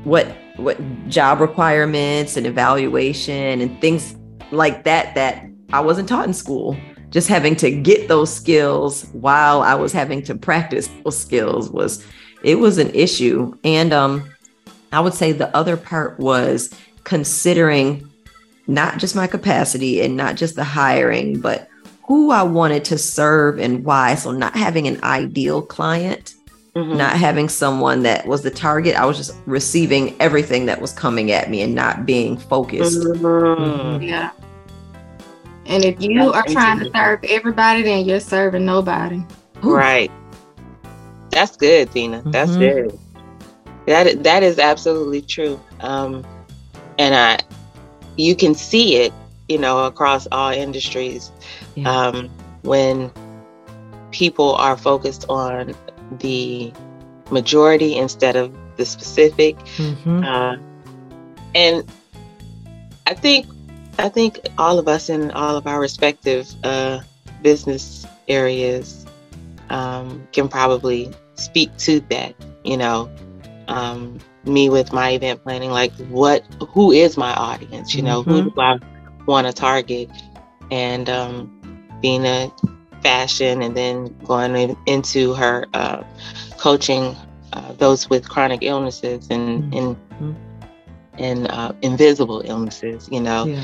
what 0.03 0.27
what 0.57 0.77
job 1.07 1.39
requirements 1.39 2.37
and 2.37 2.45
evaluation 2.45 3.61
and 3.61 3.81
things 3.81 4.15
like 4.51 4.83
that 4.83 5.15
that 5.15 5.45
I 5.73 5.79
wasn't 5.79 6.09
taught 6.09 6.27
in 6.27 6.33
school. 6.33 6.75
Just 7.09 7.27
having 7.27 7.55
to 7.57 7.71
get 7.71 8.07
those 8.07 8.33
skills 8.33 9.05
while 9.11 9.61
I 9.61 9.75
was 9.75 9.91
having 9.91 10.21
to 10.23 10.35
practice 10.35 10.89
those 11.03 11.17
skills 11.17 11.69
was 11.69 12.05
it 12.43 12.59
was 12.59 12.77
an 12.77 12.89
issue. 12.93 13.57
And 13.63 13.93
um, 13.93 14.29
I 14.91 14.99
would 14.99 15.13
say 15.13 15.31
the 15.31 15.55
other 15.55 15.77
part 15.77 16.19
was 16.19 16.73
considering 17.03 18.09
not 18.67 18.97
just 18.97 19.15
my 19.15 19.27
capacity 19.27 20.01
and 20.01 20.15
not 20.15 20.35
just 20.35 20.55
the 20.55 20.63
hiring, 20.63 21.39
but 21.39 21.67
who 22.07 22.31
I 22.31 22.43
wanted 22.43 22.85
to 22.85 22.97
serve 22.97 23.59
and 23.59 23.83
why. 23.83 24.15
So 24.15 24.31
not 24.31 24.55
having 24.55 24.87
an 24.87 25.01
ideal 25.03 25.61
client, 25.61 26.35
mm-hmm. 26.75 26.97
not 26.97 27.17
having 27.17 27.49
someone 27.49 28.03
that 28.03 28.25
was 28.27 28.41
the 28.41 28.51
target. 28.51 28.95
I 28.95 29.05
was 29.05 29.17
just 29.17 29.35
receiving 29.45 30.19
everything 30.21 30.65
that 30.65 30.81
was 30.81 30.93
coming 30.93 31.31
at 31.31 31.49
me 31.49 31.61
and 31.61 31.75
not 31.75 32.05
being 32.05 32.37
focused. 32.37 32.99
Mm-hmm. 32.99 33.25
Mm-hmm. 33.25 34.03
Yeah. 34.03 34.31
And 35.65 35.85
if 35.85 36.01
you 36.01 36.31
That's 36.31 36.49
are 36.49 36.53
trying 36.53 36.79
to 36.79 36.91
serve 36.93 37.23
everybody, 37.23 37.83
then 37.83 38.05
you're 38.05 38.19
serving 38.19 38.65
nobody. 38.65 39.23
Right. 39.61 40.11
That's 41.29 41.55
good, 41.55 41.91
Tina. 41.91 42.21
That's 42.25 42.51
mm-hmm. 42.51 42.89
good. 42.89 42.99
That 43.85 44.23
that 44.23 44.43
is 44.43 44.59
absolutely 44.59 45.21
true. 45.21 45.59
Um, 45.79 46.25
and 46.99 47.15
I, 47.15 47.39
you 48.17 48.35
can 48.35 48.53
see 48.53 48.97
it, 48.97 49.13
you 49.47 49.57
know, 49.57 49.85
across 49.85 50.27
all 50.31 50.51
industries, 50.51 51.31
yeah. 51.75 51.89
um, 51.89 52.29
when 52.63 53.11
people 54.11 54.55
are 54.55 54.77
focused 54.77 55.25
on 55.29 55.73
the 56.19 56.71
majority 57.31 57.97
instead 57.97 58.35
of 58.35 58.53
the 58.77 58.85
specific. 58.85 59.57
Mm-hmm. 59.77 60.23
Uh, 60.23 60.57
and 61.55 61.89
I 63.07 63.13
think 63.13 63.45
I 64.01 64.09
think 64.09 64.39
all 64.57 64.79
of 64.79 64.87
us 64.87 65.09
in 65.09 65.31
all 65.31 65.55
of 65.55 65.67
our 65.67 65.79
respective 65.79 66.47
uh, 66.63 67.01
business 67.43 68.05
areas 68.27 69.05
um, 69.69 70.27
can 70.31 70.47
probably 70.47 71.11
speak 71.35 71.75
to 71.77 71.99
that. 72.09 72.33
You 72.63 72.77
know, 72.77 73.11
um, 73.67 74.19
me 74.43 74.69
with 74.69 74.91
my 74.91 75.11
event 75.11 75.43
planning, 75.43 75.69
like 75.69 75.93
what, 76.09 76.43
who 76.69 76.91
is 76.91 77.15
my 77.15 77.33
audience? 77.33 77.93
You 77.93 78.01
know, 78.01 78.21
mm-hmm. 78.21 78.31
who 78.31 78.51
do 78.51 78.61
I 78.61 78.79
want 79.27 79.47
to 79.47 79.53
target? 79.53 80.09
And 80.71 81.09
um, 81.09 81.87
being 82.01 82.25
a 82.25 82.51
fashion, 83.01 83.61
and 83.61 83.75
then 83.75 84.15
going 84.23 84.55
in, 84.55 84.77
into 84.87 85.33
her 85.33 85.65
uh, 85.73 86.03
coaching 86.57 87.15
uh, 87.53 87.73
those 87.73 88.09
with 88.09 88.27
chronic 88.27 88.59
illnesses 88.61 89.27
and 89.29 89.71
mm-hmm. 89.71 89.77
and 90.19 90.35
and 91.17 91.51
uh, 91.51 91.73
invisible 91.81 92.41
illnesses, 92.45 93.09
you 93.11 93.19
know. 93.19 93.45
Yeah. 93.45 93.63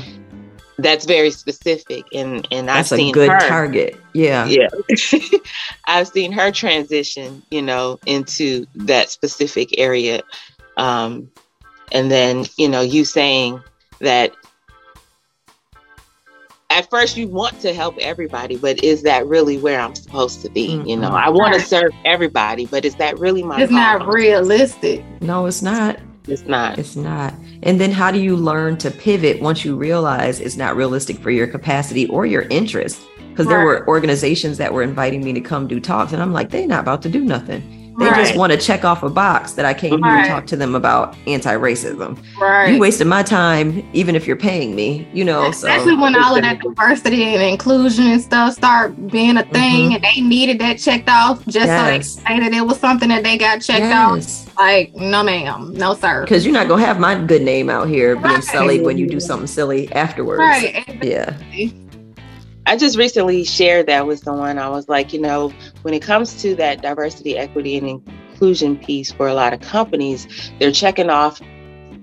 That's 0.80 1.06
very 1.06 1.30
specific, 1.32 2.04
and 2.12 2.46
and 2.52 2.68
That's 2.68 2.92
I've 2.92 2.98
seen 2.98 3.10
a 3.10 3.12
good 3.12 3.30
her, 3.30 3.40
target. 3.40 4.00
Yeah, 4.12 4.46
yeah. 4.46 4.68
I've 5.86 6.06
seen 6.06 6.30
her 6.30 6.52
transition, 6.52 7.42
you 7.50 7.62
know, 7.62 7.98
into 8.06 8.64
that 8.76 9.10
specific 9.10 9.76
area, 9.76 10.22
um, 10.76 11.30
and 11.90 12.12
then 12.12 12.44
you 12.56 12.68
know, 12.68 12.80
you 12.80 13.04
saying 13.04 13.60
that 14.00 14.32
at 16.70 16.88
first 16.90 17.16
you 17.16 17.26
want 17.26 17.60
to 17.60 17.74
help 17.74 17.96
everybody, 17.98 18.56
but 18.56 18.82
is 18.84 19.02
that 19.02 19.26
really 19.26 19.58
where 19.58 19.80
I'm 19.80 19.94
supposed 19.94 20.42
to 20.42 20.50
be? 20.50 20.68
Mm-hmm. 20.68 20.86
You 20.86 20.96
know, 20.96 21.08
I 21.08 21.28
want 21.28 21.54
to 21.54 21.60
serve 21.60 21.90
everybody, 22.04 22.66
but 22.66 22.84
is 22.84 22.94
that 22.96 23.18
really 23.18 23.42
my? 23.42 23.60
It's 23.60 23.72
not 23.72 24.06
realistic. 24.06 25.04
No, 25.20 25.46
it's 25.46 25.62
not. 25.62 25.98
It's 26.28 26.42
not. 26.42 26.78
It's 26.78 26.94
not. 26.94 27.34
And 27.62 27.80
then 27.80 27.90
how 27.90 28.10
do 28.10 28.20
you 28.20 28.36
learn 28.36 28.76
to 28.78 28.90
pivot 28.90 29.40
once 29.40 29.64
you 29.64 29.76
realize 29.76 30.40
it's 30.40 30.56
not 30.56 30.76
realistic 30.76 31.18
for 31.18 31.30
your 31.30 31.46
capacity 31.46 32.06
or 32.08 32.26
your 32.26 32.42
interest? 32.42 33.00
Because 33.30 33.46
there 33.46 33.64
were 33.64 33.86
organizations 33.86 34.58
that 34.58 34.72
were 34.72 34.82
inviting 34.82 35.22
me 35.22 35.32
to 35.32 35.40
come 35.40 35.68
do 35.68 35.78
talks, 35.78 36.12
and 36.12 36.20
I'm 36.20 36.32
like, 36.32 36.50
they're 36.50 36.66
not 36.66 36.80
about 36.80 37.02
to 37.02 37.08
do 37.08 37.20
nothing. 37.20 37.77
They 37.98 38.06
right. 38.06 38.24
just 38.24 38.36
want 38.36 38.52
to 38.52 38.58
check 38.58 38.84
off 38.84 39.02
a 39.02 39.10
box 39.10 39.52
that 39.54 39.64
I 39.64 39.74
came 39.74 40.00
right. 40.00 40.14
here 40.14 40.22
to 40.22 40.28
talk 40.28 40.46
to 40.46 40.56
them 40.56 40.76
about 40.76 41.16
anti-racism. 41.26 42.16
Right. 42.40 42.72
You 42.72 42.78
wasted 42.78 43.08
my 43.08 43.24
time, 43.24 43.88
even 43.92 44.14
if 44.14 44.24
you're 44.24 44.36
paying 44.36 44.76
me, 44.76 45.08
you 45.12 45.24
know. 45.24 45.48
Especially 45.48 45.94
so. 45.94 46.00
when 46.00 46.14
all 46.14 46.36
of 46.36 46.42
that 46.42 46.60
diversity 46.60 47.24
and 47.24 47.42
inclusion 47.42 48.06
and 48.06 48.22
stuff 48.22 48.54
start 48.54 49.08
being 49.08 49.36
a 49.36 49.42
thing, 49.42 49.86
mm-hmm. 49.86 49.94
and 49.94 50.04
they 50.04 50.20
needed 50.20 50.60
that 50.60 50.78
checked 50.78 51.08
off 51.08 51.44
just 51.46 51.66
yes. 51.66 52.10
so 52.10 52.20
they 52.20 52.28
say 52.28 52.40
that 52.40 52.52
it 52.56 52.64
was 52.64 52.78
something 52.78 53.08
that 53.08 53.24
they 53.24 53.36
got 53.36 53.60
checked 53.60 53.80
yes. 53.80 54.46
off. 54.46 54.56
Like, 54.56 54.94
no, 54.94 55.24
ma'am, 55.24 55.74
no, 55.74 55.94
sir. 55.94 56.22
Because 56.22 56.44
you're 56.44 56.54
not 56.54 56.68
gonna 56.68 56.84
have 56.84 57.00
my 57.00 57.20
good 57.20 57.42
name 57.42 57.68
out 57.68 57.88
here 57.88 58.14
being 58.14 58.42
sullied 58.42 58.82
when 58.82 58.96
you 58.96 59.08
do 59.08 59.18
something 59.18 59.48
silly 59.48 59.90
afterwards. 59.92 60.38
Right. 60.38 61.02
Yeah. 61.02 61.36
I 62.68 62.76
just 62.76 62.98
recently 62.98 63.44
shared 63.44 63.86
that 63.86 64.06
with 64.06 64.18
someone. 64.18 64.58
I 64.58 64.68
was 64.68 64.90
like, 64.90 65.14
you 65.14 65.20
know, 65.22 65.50
when 65.80 65.94
it 65.94 66.02
comes 66.02 66.38
to 66.42 66.54
that 66.56 66.82
diversity, 66.82 67.38
equity, 67.38 67.78
and 67.78 67.88
inclusion 67.88 68.76
piece 68.76 69.10
for 69.10 69.26
a 69.26 69.32
lot 69.32 69.54
of 69.54 69.60
companies, 69.60 70.52
they're 70.58 70.70
checking 70.70 71.08
off, 71.08 71.40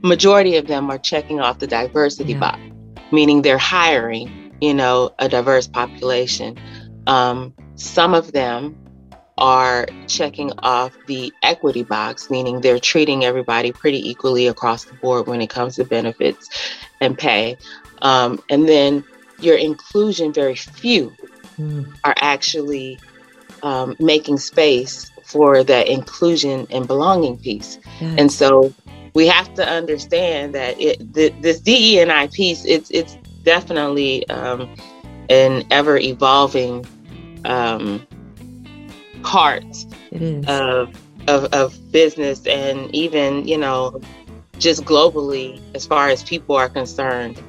majority 0.01 0.57
of 0.57 0.65
them 0.65 0.89
are 0.89 0.98
checking 0.98 1.39
off 1.39 1.60
the 1.60 1.67
diversity 1.67 2.34
yeah. 2.34 2.39
box, 2.39 2.60
meaning 3.12 3.43
they're 3.43 3.60
hiring, 3.60 4.55
you 4.60 4.74
know, 4.74 5.13
a 5.19 5.29
diverse 5.29 5.67
population. 5.67 6.57
Um, 7.05 7.53
some 7.75 8.15
of 8.15 8.31
them 8.31 8.75
are 9.38 9.86
checking 10.07 10.51
off 10.63 10.98
the 11.05 11.31
equity 11.43 11.84
box, 11.84 12.31
meaning 12.31 12.62
they're 12.62 12.79
treating 12.79 13.24
everybody 13.24 13.72
pretty 13.72 14.10
equally 14.10 14.48
across 14.48 14.86
the 14.86 14.95
board 14.95 15.27
when 15.27 15.41
it 15.41 15.50
comes 15.51 15.75
to 15.75 15.84
benefits 15.84 16.50
and 17.01 17.15
pay. 17.15 17.55
Um, 18.01 18.41
and 18.50 18.67
then 18.67 19.03
your 19.39 19.58
inclusion, 19.58 20.34
very 20.34 20.56
few 20.56 21.13
mm. 21.58 21.92
are 22.04 22.15
actually 22.18 23.00
um, 23.63 23.96
making 24.00 24.38
space 24.38 25.12
for 25.24 25.63
that 25.63 25.88
inclusion 25.88 26.68
and 26.70 26.88
belonging 26.88 27.38
piece. 27.38 27.80
Yes. 28.00 28.15
And 28.20 28.32
so 28.32 28.74
we 29.13 29.27
have 29.27 29.54
to 29.56 29.68
understand 29.68 30.54
that 30.56 30.80
it, 30.80 31.13
the, 31.13 31.30
this 31.42 31.60
DEI 31.60 32.30
piece, 32.32 32.63
it's 32.65 32.92
it's 32.92 33.18
definitely 33.44 34.27
um, 34.30 34.74
an 35.30 35.65
ever 35.72 35.98
evolving 35.98 36.86
um, 37.46 38.06
part 39.24 39.65
of, 40.48 40.96
of 41.27 41.46
of 41.54 41.92
business 41.92 42.46
and 42.46 42.94
even 42.94 43.48
you 43.48 43.58
know 43.58 44.00
just 44.60 44.84
globally 44.84 45.60
as 45.74 45.86
far 45.86 46.10
as 46.10 46.24
people 46.24 46.56
are 46.56 46.70
concerned. 46.70 47.42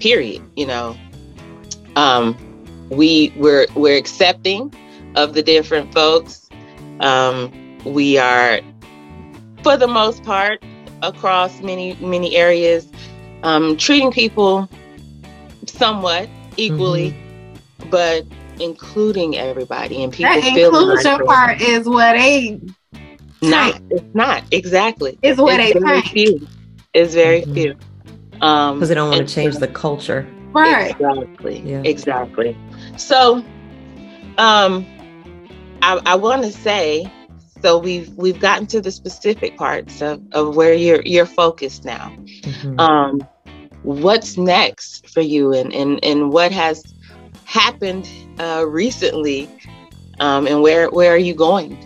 Period. 0.00 0.42
You 0.56 0.66
know, 0.66 0.96
um, 1.96 2.36
we 2.90 3.32
we're 3.36 3.66
we're 3.74 3.96
accepting 3.96 4.72
of 5.14 5.34
the 5.34 5.42
different 5.42 5.92
folks. 5.92 6.48
Um, 7.00 7.78
we 7.84 8.18
are, 8.18 8.60
for 9.62 9.76
the 9.76 9.88
most 9.88 10.22
part, 10.22 10.62
across 11.02 11.60
many 11.60 11.94
many 11.96 12.36
areas, 12.36 12.90
um, 13.42 13.76
treating 13.76 14.12
people 14.12 14.68
somewhat 15.66 16.28
equally, 16.56 17.10
mm-hmm. 17.10 17.90
but 17.90 18.24
including 18.60 19.36
everybody 19.36 20.02
and 20.02 20.12
people. 20.12 20.40
Feel 20.40 20.70
that 20.70 20.78
inclusion 20.78 21.26
part 21.26 21.60
is 21.60 21.88
what 21.88 22.12
they 22.12 22.60
not. 23.42 23.80
It's 23.90 24.14
not 24.14 24.44
exactly. 24.52 25.18
It's 25.22 25.40
what 25.40 25.60
it's 25.60 25.74
they 25.74 25.80
very 25.80 26.02
few. 26.02 26.48
It's 26.94 27.14
very 27.14 27.42
mm-hmm. 27.42 27.54
few. 27.54 27.76
Um, 28.40 28.76
because 28.76 28.88
they 28.88 28.94
don't 28.94 29.10
want 29.10 29.26
to 29.26 29.34
change 29.34 29.54
so, 29.54 29.60
the 29.60 29.68
culture. 29.68 30.26
Right. 30.52 30.90
Exactly. 30.90 31.60
Yeah. 31.60 31.82
Exactly. 31.84 32.56
So, 32.96 33.44
um, 34.38 34.86
I, 35.82 36.00
I 36.06 36.14
want 36.14 36.44
to 36.44 36.52
say 36.52 37.10
so 37.62 37.78
we've 37.78 38.12
we've 38.16 38.40
gotten 38.40 38.66
to 38.66 38.80
the 38.80 38.90
specific 38.90 39.56
parts 39.56 40.02
of, 40.02 40.20
of 40.32 40.56
where 40.56 40.74
you're 40.74 41.00
you're 41.02 41.26
focused 41.26 41.84
now. 41.84 42.12
Mm-hmm. 42.26 42.80
Um, 42.80 43.26
what's 43.84 44.36
next 44.36 45.08
for 45.08 45.20
you, 45.20 45.54
and 45.54 45.72
and 45.72 46.04
and 46.04 46.32
what 46.32 46.50
has 46.50 46.92
happened 47.44 48.08
uh, 48.40 48.66
recently, 48.66 49.48
um, 50.18 50.46
and 50.48 50.60
where 50.60 50.90
where 50.90 51.12
are 51.12 51.18
you 51.18 51.34
going? 51.34 51.78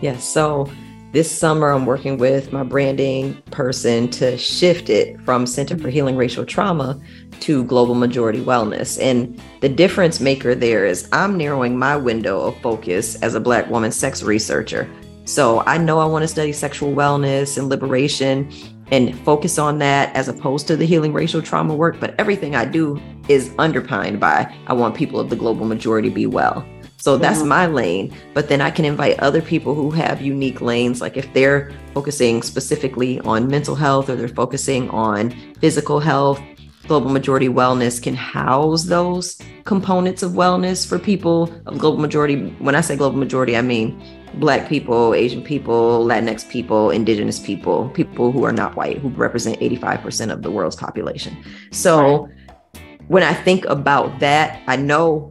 Yes. 0.00 0.24
So 0.24 0.70
this 1.12 1.30
summer, 1.30 1.68
I'm 1.70 1.84
working 1.84 2.16
with 2.16 2.52
my 2.52 2.62
branding 2.62 3.34
person 3.50 4.08
to 4.12 4.38
shift 4.38 4.88
it 4.88 5.20
from 5.22 5.46
Center 5.46 5.76
for 5.76 5.90
Healing 5.90 6.16
Racial 6.16 6.46
Trauma 6.46 6.98
to 7.40 7.64
Global 7.64 7.94
Majority 7.94 8.40
Wellness. 8.40 9.00
And 9.00 9.40
the 9.60 9.68
difference 9.68 10.20
maker 10.20 10.54
there 10.54 10.86
is 10.86 11.08
I'm 11.12 11.36
narrowing 11.36 11.78
my 11.78 11.96
window 11.96 12.40
of 12.40 12.60
focus 12.60 13.16
as 13.22 13.34
a 13.34 13.40
Black 13.40 13.68
woman 13.70 13.92
sex 13.92 14.22
researcher 14.22 14.88
so 15.28 15.62
I 15.66 15.76
know 15.76 15.98
I 15.98 16.06
want 16.06 16.22
to 16.22 16.28
study 16.28 16.52
sexual 16.52 16.94
wellness 16.94 17.58
and 17.58 17.68
liberation 17.68 18.50
and 18.90 19.14
focus 19.26 19.58
on 19.58 19.76
that 19.80 20.16
as 20.16 20.26
opposed 20.26 20.66
to 20.68 20.76
the 20.76 20.86
healing 20.86 21.12
racial 21.12 21.42
trauma 21.42 21.74
work. 21.74 22.00
But 22.00 22.14
everything 22.18 22.56
I 22.56 22.64
do 22.64 22.98
is 23.28 23.54
underpinned 23.58 24.20
by 24.20 24.50
I 24.68 24.72
want 24.72 24.96
people 24.96 25.20
of 25.20 25.28
the 25.28 25.36
global 25.36 25.66
majority 25.66 26.08
to 26.08 26.14
be 26.14 26.24
well. 26.24 26.66
So 26.96 27.18
that's 27.18 27.42
my 27.42 27.66
lane. 27.66 28.12
But 28.32 28.48
then 28.48 28.62
I 28.62 28.70
can 28.70 28.86
invite 28.86 29.20
other 29.20 29.42
people 29.42 29.74
who 29.74 29.90
have 29.90 30.22
unique 30.22 30.62
lanes. 30.62 31.02
Like 31.02 31.18
if 31.18 31.30
they're 31.34 31.72
focusing 31.92 32.42
specifically 32.42 33.20
on 33.20 33.48
mental 33.48 33.74
health 33.74 34.08
or 34.08 34.16
they're 34.16 34.28
focusing 34.28 34.88
on 34.88 35.30
physical 35.60 36.00
health, 36.00 36.40
global 36.88 37.10
majority 37.10 37.48
wellness 37.48 38.02
can 38.02 38.14
house 38.14 38.84
those 38.84 39.38
components 39.64 40.22
of 40.22 40.32
wellness 40.32 40.88
for 40.88 40.98
people 40.98 41.52
of 41.66 41.78
global 41.78 42.00
majority. 42.00 42.48
When 42.58 42.74
I 42.74 42.80
say 42.80 42.96
global 42.96 43.18
majority, 43.18 43.56
I 43.56 43.62
mean 43.62 44.02
Black 44.34 44.68
people, 44.68 45.14
Asian 45.14 45.42
people, 45.42 46.04
Latinx 46.04 46.48
people, 46.48 46.90
Indigenous 46.90 47.38
people, 47.38 47.90
people 47.90 48.32
who 48.32 48.44
are 48.44 48.52
not 48.52 48.74
white, 48.74 48.98
who 48.98 49.10
represent 49.10 49.60
85% 49.60 50.32
of 50.32 50.42
the 50.42 50.50
world's 50.50 50.76
population. 50.76 51.36
So 51.70 52.26
right. 52.26 52.82
when 53.08 53.22
I 53.22 53.34
think 53.34 53.64
about 53.66 54.18
that, 54.20 54.62
I 54.66 54.76
know 54.76 55.30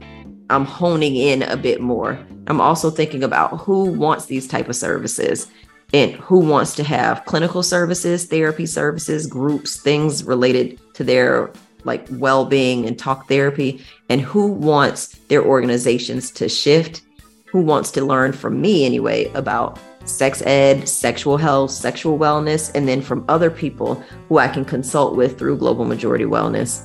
I'm 0.49 0.65
honing 0.65 1.15
in 1.15 1.41
a 1.43 1.57
bit 1.57 1.81
more. 1.81 2.17
I'm 2.47 2.61
also 2.61 2.89
thinking 2.89 3.23
about 3.23 3.59
who 3.59 3.85
wants 3.85 4.27
these 4.27 4.47
type 4.47 4.69
of 4.69 4.75
services 4.75 5.47
and 5.93 6.11
who 6.13 6.39
wants 6.39 6.75
to 6.75 6.83
have 6.83 7.23
clinical 7.25 7.63
services, 7.63 8.25
therapy 8.25 8.65
services, 8.65 9.25
groups, 9.27 9.77
things 9.77 10.23
related 10.23 10.79
to 10.93 11.03
their 11.03 11.51
like 11.83 12.05
well-being 12.11 12.85
and 12.85 12.99
talk 12.99 13.27
therapy 13.27 13.83
and 14.09 14.19
who 14.19 14.47
wants 14.47 15.07
their 15.29 15.43
organizations 15.43 16.31
to 16.31 16.49
shift 16.49 17.01
who 17.47 17.61
wants 17.61 17.91
to 17.91 18.03
learn 18.03 18.33
from 18.33 18.61
me 18.61 18.85
anyway 18.85 19.31
about 19.33 19.79
sex 20.05 20.41
ed, 20.45 20.87
sexual 20.87 21.37
health, 21.37 21.71
sexual 21.71 22.17
wellness, 22.17 22.71
and 22.75 22.87
then 22.87 23.01
from 23.01 23.25
other 23.27 23.49
people 23.49 23.95
who 24.29 24.37
I 24.37 24.47
can 24.47 24.65
consult 24.65 25.15
with 25.15 25.37
through 25.37 25.57
Global 25.57 25.85
Majority 25.85 26.25
Wellness. 26.25 26.83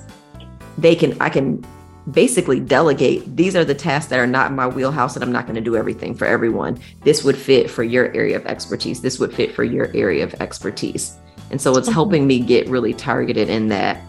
They 0.79 0.95
can, 0.95 1.21
I 1.21 1.29
can 1.29 1.65
basically 2.11 2.59
delegate. 2.61 3.37
These 3.37 3.55
are 3.55 3.65
the 3.65 3.75
tasks 3.75 4.11
that 4.11 4.19
are 4.19 4.27
not 4.27 4.51
in 4.51 4.57
my 4.57 4.67
wheelhouse, 4.67 5.15
and 5.15 5.23
I'm 5.25 5.33
not 5.33 5.47
going 5.47 5.55
to 5.55 5.61
do 5.61 5.77
everything 5.77 6.15
for 6.15 6.27
everyone. 6.27 6.81
This 7.03 7.23
would 7.23 7.37
fit 7.37 7.71
for 7.71 7.85
your 7.85 8.12
area 8.15 8.37
of 8.37 8.47
expertise. 8.47 9.01
This 9.01 9.19
would 9.19 9.33
fit 9.33 9.55
for 9.55 9.65
your 9.65 9.91
area 9.95 10.25
of 10.25 10.35
expertise. 10.41 11.17
And 11.51 11.61
so 11.61 11.77
it's 11.77 11.88
helping 11.88 12.27
me 12.27 12.41
get 12.41 12.69
really 12.69 12.95
targeted 12.95 13.49
in 13.49 13.69
that. 13.69 14.01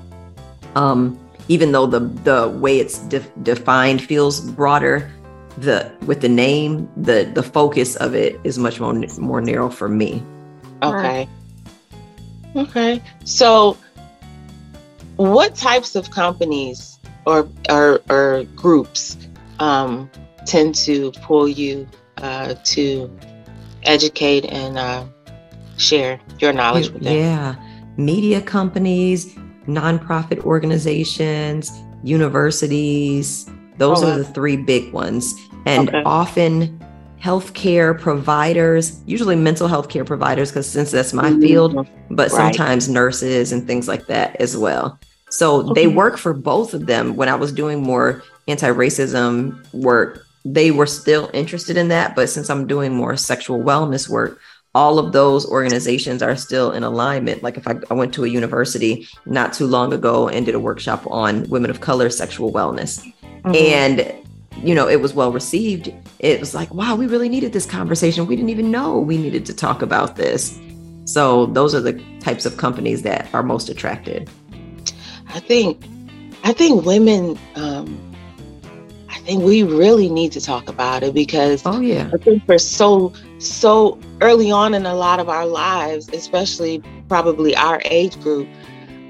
Um, 0.75 1.19
even 1.49 1.71
though 1.71 1.85
the 1.85 1.99
the 1.99 2.49
way 2.49 2.79
it's 2.79 2.99
de- 2.99 3.19
defined 3.43 4.01
feels 4.01 4.41
broader, 4.41 5.11
the 5.57 5.91
with 6.05 6.21
the 6.21 6.29
name, 6.29 6.89
the 6.97 7.29
the 7.33 7.43
focus 7.43 7.95
of 7.97 8.15
it 8.15 8.39
is 8.43 8.57
much 8.57 8.79
more 8.79 8.93
more 9.19 9.41
narrow 9.41 9.69
for 9.69 9.89
me. 9.89 10.23
Okay. 10.81 11.27
Okay. 12.55 13.01
So 13.25 13.77
what 15.17 15.53
types 15.55 15.95
of 15.95 16.09
companies 16.11 16.97
or 17.25 17.47
or, 17.69 18.01
or 18.09 18.43
groups 18.55 19.17
um, 19.59 20.09
tend 20.45 20.75
to 20.75 21.11
pull 21.23 21.47
you 21.47 21.87
uh, 22.17 22.55
to 22.63 23.09
educate 23.83 24.45
and 24.45 24.77
uh, 24.77 25.05
share 25.77 26.19
your 26.39 26.53
knowledge 26.53 26.89
with 26.89 27.03
them? 27.03 27.15
Yeah, 27.17 27.55
media 27.97 28.41
companies, 28.41 29.35
nonprofit 29.67 30.43
organizations, 30.43 31.71
universities, 32.03 33.49
those 33.77 34.03
oh, 34.03 34.11
are 34.11 34.17
the 34.17 34.25
three 34.25 34.57
big 34.57 34.93
ones. 34.93 35.33
And 35.65 35.89
okay. 35.89 36.03
often 36.05 36.79
healthcare 37.21 37.97
providers, 37.97 39.01
usually 39.05 39.35
mental 39.35 39.67
health 39.67 39.87
care 39.87 40.03
providers, 40.03 40.51
because 40.51 40.69
since 40.69 40.91
that's 40.91 41.13
my 41.13 41.29
mm-hmm. 41.29 41.41
field, 41.41 41.87
but 42.09 42.29
right. 42.31 42.53
sometimes 42.53 42.89
nurses 42.89 43.53
and 43.53 43.65
things 43.65 43.87
like 43.87 44.07
that 44.07 44.35
as 44.41 44.57
well. 44.57 44.99
So 45.33 45.61
okay. 45.61 45.73
they 45.73 45.87
work 45.87 46.17
for 46.17 46.31
both 46.31 46.75
of 46.75 46.85
them. 46.85 47.15
When 47.15 47.27
I 47.27 47.33
was 47.33 47.51
doing 47.51 47.81
more 47.81 48.21
anti 48.47 48.69
racism 48.69 49.57
work, 49.73 50.23
they 50.45 50.69
were 50.69 50.85
still 50.85 51.31
interested 51.33 51.75
in 51.75 51.87
that. 51.87 52.15
But 52.15 52.29
since 52.29 52.51
I'm 52.51 52.67
doing 52.67 52.93
more 52.93 53.17
sexual 53.17 53.59
wellness 53.59 54.07
work, 54.07 54.39
all 54.75 54.99
of 54.99 55.11
those 55.11 55.47
organizations 55.47 56.21
are 56.21 56.35
still 56.35 56.71
in 56.71 56.83
alignment. 56.83 57.41
Like 57.41 57.57
if 57.57 57.67
I, 57.67 57.75
I, 57.89 57.95
went 57.95 58.13
to 58.13 58.25
a 58.25 58.27
university 58.27 59.07
not 59.25 59.53
too 59.53 59.65
long 59.65 59.91
ago 59.91 60.29
and 60.29 60.45
did 60.45 60.53
a 60.53 60.59
workshop 60.59 61.03
on 61.09 61.49
women 61.49 61.71
of 61.71 61.81
color 61.81 62.11
sexual 62.11 62.51
wellness. 62.53 63.03
Mm-hmm. 63.43 63.55
And 63.55 64.15
you 64.63 64.75
know, 64.75 64.87
it 64.87 65.01
was 65.01 65.15
well 65.15 65.31
received. 65.31 65.91
It 66.19 66.39
was 66.39 66.53
like, 66.53 66.71
wow, 66.71 66.95
we 66.95 67.07
really 67.07 67.27
needed 67.27 67.53
this 67.53 67.65
conversation. 67.65 68.27
We 68.27 68.35
didn't 68.35 68.51
even 68.51 68.69
know 68.69 68.99
we 68.99 69.17
needed 69.17 69.47
to 69.47 69.53
talk 69.55 69.81
about 69.81 70.15
this. 70.15 70.59
So 71.05 71.47
those 71.47 71.73
are 71.73 71.81
the 71.81 71.99
types 72.19 72.45
of 72.45 72.57
companies 72.57 73.01
that 73.01 73.33
are 73.33 73.41
most 73.41 73.67
attracted. 73.69 74.29
I 75.33 75.39
think, 75.39 75.83
I 76.43 76.53
think 76.53 76.85
women, 76.85 77.37
um, 77.55 77.99
I 79.09 79.17
think 79.19 79.43
we 79.43 79.63
really 79.63 80.09
need 80.09 80.31
to 80.33 80.41
talk 80.41 80.67
about 80.67 81.03
it 81.03 81.13
because 81.13 81.63
oh 81.65 81.79
yeah, 81.79 82.09
I 82.13 82.17
think 82.17 82.45
for 82.45 82.57
so 82.57 83.13
so 83.39 83.97
early 84.21 84.51
on 84.51 84.73
in 84.73 84.85
a 84.85 84.95
lot 84.95 85.19
of 85.19 85.29
our 85.29 85.45
lives, 85.45 86.09
especially 86.09 86.83
probably 87.07 87.55
our 87.55 87.81
age 87.85 88.19
group, 88.21 88.47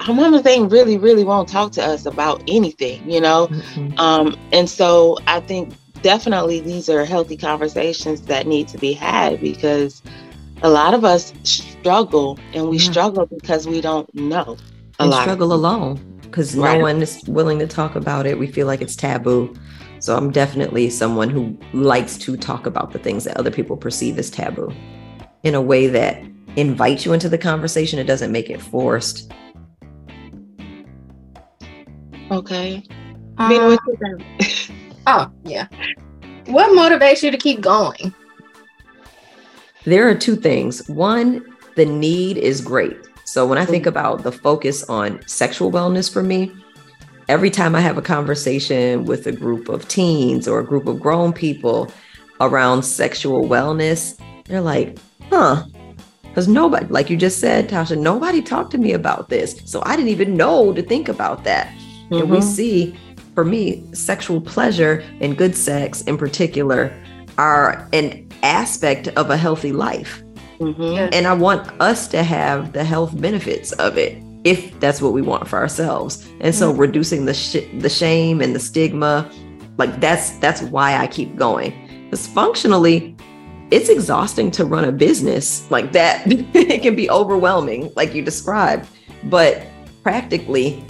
our 0.07 0.13
mama 0.13 0.41
thing 0.41 0.69
really, 0.69 0.97
really 0.97 1.23
won't 1.23 1.47
talk 1.47 1.71
to 1.73 1.83
us 1.83 2.05
about 2.05 2.43
anything, 2.47 3.09
you 3.09 3.21
know? 3.21 3.47
Mm-hmm. 3.47 3.99
Um, 3.99 4.37
and 4.51 4.69
so 4.69 5.17
I 5.27 5.39
think 5.39 5.73
definitely 6.01 6.59
these 6.59 6.89
are 6.89 7.05
healthy 7.05 7.37
conversations 7.37 8.21
that 8.23 8.45
need 8.45 8.67
to 8.69 8.77
be 8.77 8.93
had 8.93 9.39
because 9.39 10.01
a 10.61 10.69
lot 10.69 10.93
of 10.93 11.05
us 11.05 11.33
struggle 11.43 12.37
and 12.53 12.69
we 12.69 12.77
yeah. 12.77 12.91
struggle 12.91 13.25
because 13.25 13.67
we 13.67 13.81
don't 13.81 14.13
know 14.13 14.57
a 14.99 15.03
and 15.03 15.11
lot. 15.11 15.21
struggle 15.21 15.53
alone 15.53 16.12
because 16.33 16.55
right. 16.55 16.79
no 16.79 16.81
one 16.81 16.99
is 16.99 17.21
willing 17.27 17.59
to 17.59 17.67
talk 17.67 17.95
about 17.95 18.25
it. 18.25 18.39
We 18.39 18.47
feel 18.47 18.65
like 18.65 18.81
it's 18.81 18.95
taboo. 18.95 19.53
So 19.99 20.17
I'm 20.17 20.31
definitely 20.31 20.89
someone 20.89 21.29
who 21.29 21.55
likes 21.73 22.17
to 22.17 22.35
talk 22.35 22.65
about 22.65 22.91
the 22.91 22.97
things 22.97 23.23
that 23.25 23.37
other 23.37 23.51
people 23.51 23.77
perceive 23.77 24.17
as 24.17 24.31
taboo 24.31 24.73
in 25.43 25.53
a 25.53 25.61
way 25.61 25.85
that 25.85 26.23
invites 26.55 27.05
you 27.05 27.13
into 27.13 27.29
the 27.29 27.37
conversation. 27.37 27.99
It 27.99 28.05
doesn't 28.05 28.31
make 28.31 28.49
it 28.49 28.59
forced. 28.59 29.31
Okay. 32.31 32.83
Um, 33.37 33.77
oh, 35.05 35.31
yeah. 35.43 35.67
What 36.47 36.71
motivates 36.71 37.21
you 37.21 37.29
to 37.29 37.37
keep 37.37 37.61
going? 37.61 38.11
There 39.83 40.09
are 40.09 40.15
two 40.15 40.35
things. 40.35 40.89
One, 40.89 41.45
the 41.75 41.85
need 41.85 42.39
is 42.39 42.59
great. 42.59 42.97
So 43.33 43.47
when 43.47 43.57
I 43.57 43.65
think 43.65 43.87
about 43.87 44.21
the 44.21 44.31
focus 44.31 44.83
on 44.83 45.19
sexual 45.25 45.71
wellness 45.71 46.07
for 46.13 46.21
me, 46.21 46.51
every 47.27 47.49
time 47.49 47.73
I 47.73 47.81
have 47.81 47.97
a 47.97 48.01
conversation 48.03 49.05
with 49.05 49.25
a 49.25 49.31
group 49.31 49.69
of 49.69 49.87
teens 49.87 50.47
or 50.47 50.59
a 50.59 50.63
group 50.63 50.85
of 50.85 50.99
grown 50.99 51.33
people 51.33 51.91
around 52.41 52.83
sexual 52.83 53.45
wellness, 53.49 54.21
they're 54.45 54.61
like, 54.61 54.99
huh, 55.31 55.65
because 56.21 56.47
nobody, 56.47 56.85
like 56.89 57.09
you 57.09 57.17
just 57.17 57.39
said, 57.39 57.67
Tasha, 57.67 57.97
nobody 57.97 58.39
talked 58.39 58.69
to 58.73 58.77
me 58.77 58.93
about 58.93 59.29
this. 59.29 59.59
So 59.65 59.81
I 59.83 59.95
didn't 59.95 60.11
even 60.11 60.37
know 60.37 60.71
to 60.71 60.83
think 60.83 61.09
about 61.09 61.43
that. 61.43 61.69
Mm-hmm. 61.69 62.13
And 62.13 62.29
we 62.29 62.37
mm-hmm. 62.37 62.47
see, 62.47 62.95
for 63.33 63.43
me, 63.43 63.83
sexual 63.93 64.41
pleasure 64.41 65.03
and 65.21 65.35
good 65.35 65.55
sex 65.55 66.03
in 66.03 66.19
particular 66.19 66.93
are, 67.39 67.89
an 67.93 68.29
aspect 68.43 69.07
of 69.07 69.31
a 69.31 69.37
healthy 69.37 69.71
life. 69.71 70.21
Mhm. 70.59 71.09
And 71.11 71.27
I 71.27 71.33
want 71.33 71.69
us 71.79 72.07
to 72.09 72.23
have 72.23 72.73
the 72.73 72.83
health 72.83 73.19
benefits 73.19 73.71
of 73.73 73.97
it 73.97 74.17
if 74.43 74.77
that's 74.79 75.01
what 75.01 75.13
we 75.13 75.21
want 75.21 75.47
for 75.47 75.57
ourselves. 75.57 76.25
And 76.41 76.53
so 76.53 76.71
reducing 76.71 77.25
the 77.25 77.33
sh- 77.33 77.67
the 77.79 77.89
shame 77.89 78.41
and 78.41 78.53
the 78.55 78.59
stigma, 78.59 79.29
like 79.77 79.99
that's 79.99 80.31
that's 80.39 80.61
why 80.61 80.97
I 80.97 81.07
keep 81.07 81.35
going. 81.35 81.73
Because 82.05 82.27
functionally, 82.27 83.15
it's 83.71 83.89
exhausting 83.89 84.51
to 84.51 84.65
run 84.65 84.83
a 84.85 84.91
business 84.91 85.65
like 85.71 85.93
that. 85.93 86.21
it 86.53 86.81
can 86.81 86.95
be 86.95 87.09
overwhelming, 87.09 87.91
like 87.95 88.13
you 88.13 88.21
described. 88.21 88.87
But 89.25 89.63
practically, 90.03 90.85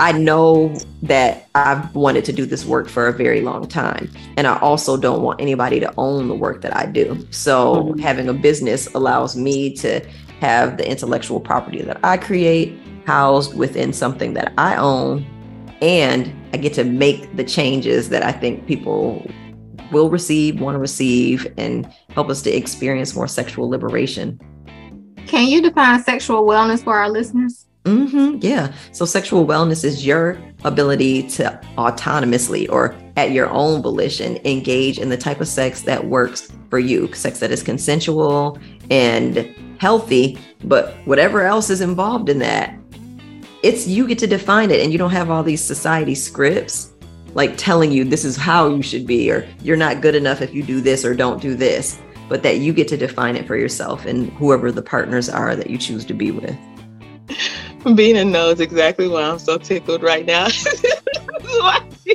I 0.00 0.12
know 0.12 0.74
that 1.02 1.46
I've 1.54 1.94
wanted 1.94 2.24
to 2.24 2.32
do 2.32 2.46
this 2.46 2.64
work 2.64 2.88
for 2.88 3.06
a 3.06 3.12
very 3.12 3.42
long 3.42 3.68
time. 3.68 4.10
And 4.38 4.46
I 4.46 4.58
also 4.60 4.96
don't 4.96 5.20
want 5.20 5.42
anybody 5.42 5.78
to 5.78 5.92
own 5.98 6.28
the 6.28 6.34
work 6.34 6.62
that 6.62 6.74
I 6.74 6.86
do. 6.86 7.18
So 7.30 7.74
Mhm. 7.74 8.00
having 8.00 8.26
a 8.26 8.32
business 8.32 8.88
allows 8.94 9.36
me 9.36 9.74
to 9.74 10.00
have 10.40 10.78
the 10.78 10.90
intellectual 10.90 11.38
property 11.38 11.82
that 11.82 11.98
I 12.02 12.16
create 12.16 12.78
housed 13.04 13.54
within 13.54 13.92
something 13.92 14.32
that 14.34 14.54
I 14.56 14.76
own. 14.76 15.26
And 15.82 16.32
I 16.54 16.56
get 16.56 16.72
to 16.74 16.84
make 16.84 17.36
the 17.36 17.44
changes 17.44 18.08
that 18.08 18.24
I 18.24 18.32
think 18.32 18.66
people 18.66 19.26
will 19.92 20.08
receive, 20.08 20.62
want 20.62 20.76
to 20.76 20.78
receive, 20.78 21.46
and 21.58 21.86
help 22.14 22.30
us 22.30 22.40
to 22.42 22.50
experience 22.50 23.14
more 23.14 23.28
sexual 23.28 23.68
liberation. 23.68 24.40
Can 25.26 25.46
you 25.46 25.60
define 25.60 26.02
sexual 26.02 26.46
wellness 26.46 26.82
for 26.82 26.94
our 26.94 27.10
listeners? 27.10 27.66
Hmm 27.86 28.36
yeah. 28.40 28.72
So 28.92 29.04
sexual 29.04 29.46
wellness 29.46 29.84
is 29.84 30.04
your 30.06 30.38
ability 30.64 31.28
to 31.28 31.60
autonomously 31.78 32.70
or 32.70 32.94
at 33.16 33.32
your 33.32 33.48
own 33.50 33.82
volition 33.82 34.38
engage 34.44 34.98
in 34.98 35.08
the 35.08 35.16
type 35.16 35.40
of 35.40 35.48
sex 35.48 35.82
that 35.82 36.06
works 36.06 36.52
for 36.68 36.78
you, 36.78 37.12
sex 37.14 37.40
that 37.40 37.50
is 37.50 37.62
consensual 37.62 38.58
and 38.90 39.54
healthy, 39.78 40.38
but 40.64 40.94
whatever 41.06 41.42
else 41.42 41.70
is 41.70 41.80
involved 41.80 42.28
in 42.28 42.38
that, 42.38 42.74
it's 43.62 43.86
you 43.86 44.06
get 44.06 44.18
to 44.18 44.26
define 44.26 44.70
it 44.70 44.80
and 44.80 44.92
you 44.92 44.98
don't 44.98 45.10
have 45.10 45.30
all 45.30 45.42
these 45.42 45.62
society 45.62 46.14
scripts 46.14 46.92
like 47.34 47.56
telling 47.56 47.92
you 47.92 48.04
this 48.04 48.24
is 48.24 48.36
how 48.36 48.68
you 48.68 48.82
should 48.82 49.06
be 49.06 49.30
or 49.30 49.46
you're 49.62 49.76
not 49.76 50.00
good 50.00 50.14
enough 50.14 50.42
if 50.42 50.52
you 50.52 50.62
do 50.62 50.80
this 50.80 51.04
or 51.04 51.14
don't 51.14 51.40
do 51.40 51.54
this, 51.54 51.98
but 52.28 52.42
that 52.42 52.58
you 52.58 52.72
get 52.72 52.88
to 52.88 52.96
define 52.96 53.36
it 53.36 53.46
for 53.46 53.56
yourself 53.56 54.04
and 54.04 54.30
whoever 54.32 54.72
the 54.72 54.82
partners 54.82 55.28
are 55.28 55.54
that 55.54 55.70
you 55.70 55.78
choose 55.78 56.04
to 56.04 56.14
be 56.14 56.30
with. 56.30 56.56
Bina 57.94 58.24
knows 58.24 58.60
exactly 58.60 59.08
why 59.08 59.22
I'm 59.22 59.38
so 59.38 59.56
tickled 59.56 60.02
right 60.02 60.26
now. 60.26 60.48
why 61.42 61.88
she 62.04 62.14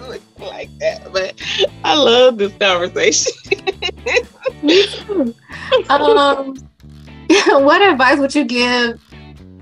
looks 0.00 0.24
like 0.38 0.68
that. 0.78 1.10
But 1.12 1.40
I 1.84 1.94
love 1.94 2.38
this 2.38 2.52
conversation. 2.58 3.32
um, 5.88 6.56
what 7.64 7.82
advice 7.82 8.18
would 8.18 8.34
you 8.34 8.44
give 8.44 9.00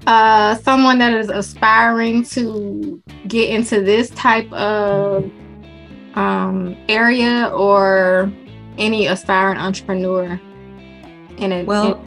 uh, 0.06 0.56
someone 0.56 0.98
that 0.98 1.12
is 1.12 1.28
aspiring 1.28 2.24
to 2.24 3.00
get 3.28 3.50
into 3.50 3.80
this 3.80 4.10
type 4.10 4.52
of 4.52 5.30
um, 6.14 6.76
area 6.88 7.52
or 7.54 8.32
any 8.76 9.06
aspiring 9.06 9.58
entrepreneur 9.58 10.40
in 11.36 11.52
it? 11.52 11.66
Well, 11.66 12.04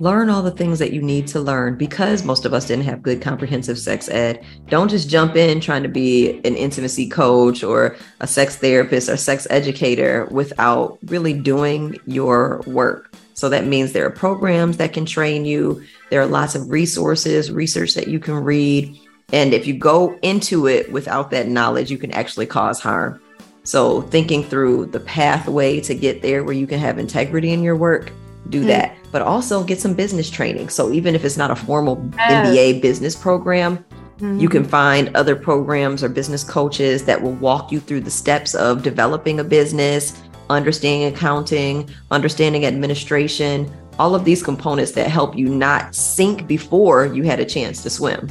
learn 0.00 0.30
all 0.30 0.42
the 0.42 0.50
things 0.50 0.78
that 0.78 0.92
you 0.92 1.02
need 1.02 1.26
to 1.28 1.40
learn 1.40 1.76
because 1.76 2.24
most 2.24 2.44
of 2.44 2.54
us 2.54 2.66
didn't 2.66 2.84
have 2.84 3.02
good 3.02 3.20
comprehensive 3.20 3.78
sex 3.78 4.08
ed. 4.08 4.44
Don't 4.68 4.88
just 4.88 5.08
jump 5.08 5.36
in 5.36 5.60
trying 5.60 5.82
to 5.82 5.88
be 5.88 6.38
an 6.44 6.54
intimacy 6.54 7.08
coach 7.08 7.62
or 7.64 7.96
a 8.20 8.26
sex 8.26 8.56
therapist 8.56 9.08
or 9.08 9.16
sex 9.16 9.46
educator 9.50 10.26
without 10.30 10.98
really 11.06 11.34
doing 11.34 11.96
your 12.06 12.62
work. 12.66 13.14
So 13.34 13.48
that 13.48 13.66
means 13.66 13.92
there 13.92 14.06
are 14.06 14.10
programs 14.10 14.78
that 14.78 14.92
can 14.92 15.06
train 15.06 15.44
you. 15.44 15.82
There 16.10 16.20
are 16.20 16.26
lots 16.26 16.54
of 16.54 16.70
resources, 16.70 17.50
research 17.52 17.94
that 17.94 18.08
you 18.08 18.18
can 18.18 18.34
read. 18.34 18.98
And 19.32 19.52
if 19.52 19.66
you 19.66 19.74
go 19.74 20.18
into 20.22 20.66
it 20.66 20.90
without 20.90 21.30
that 21.30 21.48
knowledge, 21.48 21.90
you 21.90 21.98
can 21.98 22.10
actually 22.12 22.46
cause 22.46 22.80
harm. 22.80 23.20
So 23.62 24.02
thinking 24.02 24.42
through 24.42 24.86
the 24.86 25.00
pathway 25.00 25.80
to 25.80 25.94
get 25.94 26.22
there 26.22 26.42
where 26.42 26.54
you 26.54 26.66
can 26.66 26.78
have 26.78 26.98
integrity 26.98 27.52
in 27.52 27.62
your 27.62 27.76
work, 27.76 28.10
do 28.48 28.62
Mm. 28.62 28.66
that. 28.68 28.97
But 29.10 29.22
also 29.22 29.64
get 29.64 29.80
some 29.80 29.94
business 29.94 30.28
training. 30.28 30.68
So 30.68 30.92
even 30.92 31.14
if 31.14 31.24
it's 31.24 31.36
not 31.36 31.50
a 31.50 31.56
formal 31.56 32.02
Yes. 32.16 32.46
MBA 32.48 32.80
business 32.80 33.16
program, 33.16 33.84
Mhm. 34.20 34.40
you 34.40 34.48
can 34.48 34.64
find 34.64 35.10
other 35.14 35.36
programs 35.36 36.02
or 36.02 36.08
business 36.08 36.44
coaches 36.44 37.04
that 37.04 37.22
will 37.22 37.32
walk 37.32 37.70
you 37.72 37.80
through 37.80 38.00
the 38.00 38.10
steps 38.10 38.54
of 38.54 38.82
developing 38.82 39.40
a 39.40 39.44
business, 39.44 40.12
understanding 40.50 41.08
accounting, 41.12 41.88
understanding 42.10 42.66
administration, 42.66 43.70
all 43.98 44.14
of 44.14 44.24
these 44.24 44.42
components 44.42 44.92
that 44.92 45.08
help 45.08 45.36
you 45.36 45.48
not 45.48 45.94
sink 45.94 46.46
before 46.46 47.06
you 47.06 47.22
had 47.22 47.40
a 47.40 47.44
chance 47.44 47.82
to 47.82 47.90
swim. 47.90 48.28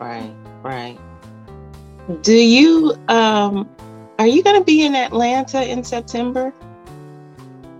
Right, 0.00 0.30
right. 0.62 0.98
Do 2.22 2.34
you 2.34 2.94
um 3.08 3.68
are 4.18 4.26
you 4.26 4.42
gonna 4.42 4.64
be 4.64 4.82
in 4.84 4.94
Atlanta 4.94 5.64
in 5.64 5.82
September? 5.84 6.52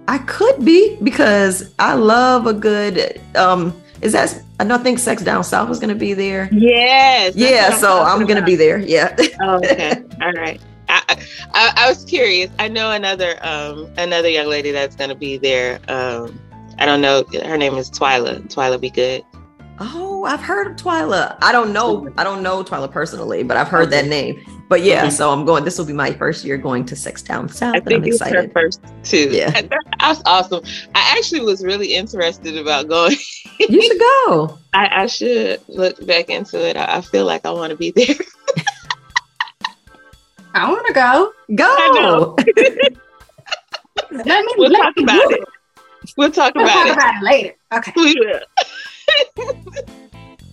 I 0.08 0.18
could 0.18 0.64
be 0.64 0.96
because 1.02 1.74
I 1.78 1.94
love 1.94 2.46
a 2.46 2.52
good 2.52 3.20
um 3.36 3.74
is 4.00 4.12
that 4.12 4.42
I 4.58 4.64
don't 4.64 4.82
think 4.82 4.98
Sex 4.98 5.22
Down 5.22 5.44
South 5.44 5.70
is 5.70 5.78
gonna 5.78 5.94
be 5.94 6.12
there. 6.14 6.48
Yes. 6.52 7.34
Yeah, 7.36 7.70
so 7.76 8.00
I'm 8.00 8.20
talking 8.20 8.26
gonna 8.26 8.44
be 8.44 8.56
there. 8.56 8.78
Yeah. 8.78 9.16
Oh, 9.40 9.56
okay. 9.56 10.02
All 10.20 10.32
right. 10.32 10.60
I, 10.88 11.02
I 11.54 11.72
I 11.76 11.88
was 11.88 12.04
curious. 12.04 12.50
I 12.58 12.68
know 12.68 12.90
another 12.90 13.38
um 13.42 13.88
another 13.96 14.28
young 14.28 14.48
lady 14.48 14.72
that's 14.72 14.96
gonna 14.96 15.14
be 15.14 15.36
there. 15.36 15.80
Um 15.88 16.38
I 16.78 16.86
don't 16.86 17.00
know. 17.00 17.24
Her 17.44 17.56
name 17.56 17.74
is 17.74 17.90
Twyla. 17.90 18.42
Twyla 18.52 18.80
be 18.80 18.90
good. 18.90 19.22
Oh, 19.78 20.24
I've 20.24 20.40
heard 20.40 20.66
of 20.68 20.76
Twyla. 20.76 21.36
I 21.40 21.52
don't 21.52 21.72
know. 21.72 22.08
I 22.16 22.24
don't 22.24 22.42
know 22.42 22.62
Twyla 22.62 22.90
personally, 22.90 23.42
but 23.42 23.56
I've 23.56 23.68
heard 23.68 23.90
that 23.90 24.06
name. 24.06 24.40
But 24.72 24.84
yeah, 24.84 25.10
so 25.10 25.30
I'm 25.30 25.44
going. 25.44 25.64
This 25.64 25.76
will 25.76 25.84
be 25.84 25.92
my 25.92 26.14
first 26.14 26.46
year 26.46 26.56
going 26.56 26.86
to 26.86 26.96
Sex 26.96 27.20
Down 27.20 27.46
South, 27.50 27.74
I 27.74 27.76
and 27.76 27.84
think 27.84 28.04
I'm 28.04 28.08
it's 28.08 28.20
her 28.20 28.26
excited. 28.28 28.52
first 28.54 28.80
too. 29.04 29.28
Yeah. 29.30 29.50
That's 30.00 30.22
awesome. 30.24 30.64
I 30.94 31.14
actually 31.18 31.42
was 31.42 31.62
really 31.62 31.92
interested 31.92 32.56
about 32.56 32.88
going. 32.88 33.16
You 33.60 33.82
should 33.82 34.00
go. 34.00 34.58
I, 34.72 35.02
I 35.02 35.06
should 35.08 35.60
look 35.68 36.06
back 36.06 36.30
into 36.30 36.58
it. 36.66 36.78
I, 36.78 36.96
I 36.96 37.00
feel 37.02 37.26
like 37.26 37.44
I 37.44 37.50
want 37.50 37.68
to 37.72 37.76
be 37.76 37.90
there. 37.90 38.14
I 40.54 40.72
want 40.72 40.86
to 40.86 40.94
go. 40.94 41.32
Go. 41.54 42.34
Let 44.10 44.24
me, 44.26 44.54
We'll 44.56 44.70
let 44.70 44.80
talk 44.84 44.96
me 44.96 45.02
about 45.04 45.28
do 45.28 45.34
it. 45.34 45.44
We'll 46.16 46.30
talk 46.30 46.54
We'll 46.54 46.64
about 46.64 46.72
talk 46.74 46.86
it. 46.86 46.92
about 46.94 47.14
it 47.16 47.24
later. 47.26 47.54
Okay. 47.74 47.92
We 47.94 48.14
will. 49.36 49.84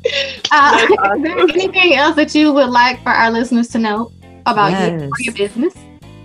Uh, 0.52 0.88
awesome. 1.00 1.26
is 1.26 1.32
there 1.36 1.40
anything 1.40 1.94
else 1.94 2.16
that 2.16 2.34
you 2.34 2.52
would 2.52 2.70
like 2.70 3.04
for 3.04 3.10
our 3.10 3.30
listeners 3.30 3.68
to 3.68 3.78
know 3.78 4.12
about 4.48 4.72
you 4.72 5.06
or 5.06 5.12
your 5.20 5.34
business? 5.34 5.76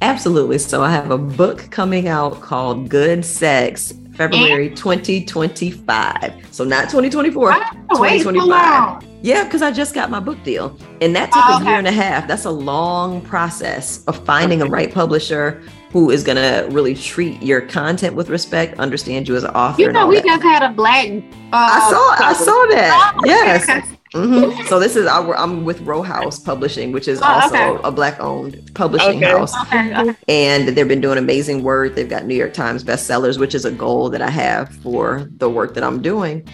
Absolutely. 0.00 0.58
So 0.58 0.82
I 0.82 0.90
have 0.90 1.10
a 1.10 1.18
book 1.18 1.70
coming 1.70 2.08
out 2.08 2.40
called 2.40 2.88
Good 2.88 3.24
Sex, 3.24 3.92
February 4.14 4.70
2025. 4.70 6.48
So 6.50 6.64
not 6.64 6.84
2024. 6.84 7.50
Why 7.50 7.58
Wait 7.92 8.22
so 8.22 8.30
2025. 8.30 9.02
Yeah, 9.22 9.44
because 9.44 9.62
I 9.62 9.70
just 9.70 9.94
got 9.94 10.10
my 10.10 10.20
book 10.20 10.42
deal. 10.44 10.78
And 11.00 11.16
that 11.16 11.32
took 11.32 11.42
Oh, 11.44 11.62
a 11.62 11.64
year 11.64 11.78
and 11.78 11.86
a 11.86 11.92
half. 11.92 12.28
That's 12.28 12.44
a 12.44 12.50
long 12.50 13.22
process 13.22 14.04
of 14.04 14.22
finding 14.24 14.60
a 14.62 14.66
right 14.66 14.92
publisher 14.92 15.62
who 15.94 16.10
is 16.10 16.24
going 16.24 16.36
to 16.36 16.66
really 16.74 16.92
treat 16.92 17.40
your 17.40 17.60
content 17.60 18.16
with 18.16 18.28
respect, 18.28 18.76
understand 18.80 19.28
you 19.28 19.36
as 19.36 19.44
an 19.44 19.50
author. 19.52 19.80
You 19.80 19.92
know, 19.92 20.08
we 20.08 20.16
that. 20.16 20.24
just 20.26 20.42
had 20.42 20.62
a 20.64 20.70
black. 20.74 21.06
Uh, 21.06 21.20
I 21.52 21.88
saw, 21.88 22.26
I 22.26 22.32
saw 22.32 22.66
that. 22.74 23.14
Oh, 23.16 23.20
yes. 23.24 23.62
okay. 23.62 23.80
Mhm. 24.14 24.68
So 24.68 24.78
this 24.78 24.94
is 24.94 25.06
our, 25.08 25.36
I'm 25.36 25.64
with 25.64 25.80
Row 25.80 26.00
House 26.00 26.38
Publishing, 26.38 26.92
which 26.92 27.08
is 27.08 27.20
Oh, 27.20 27.24
also 27.24 27.56
okay. 27.56 27.80
a 27.82 27.90
black-owned 27.90 28.70
publishing 28.74 29.16
Okay. 29.24 29.26
house, 29.28 29.52
Okay, 29.62 29.92
okay. 29.96 30.14
and 30.28 30.68
they've 30.68 30.86
been 30.86 31.00
doing 31.00 31.18
amazing 31.18 31.64
work. 31.64 31.96
They've 31.96 32.08
got 32.08 32.24
New 32.24 32.36
York 32.36 32.52
Times 32.54 32.84
bestsellers, 32.84 33.40
which 33.40 33.56
is 33.56 33.64
a 33.64 33.72
goal 33.72 34.10
that 34.10 34.22
I 34.22 34.30
have 34.30 34.68
for 34.68 35.28
the 35.38 35.50
work 35.50 35.74
that 35.74 35.82
I'm 35.82 36.00
doing. 36.00 36.46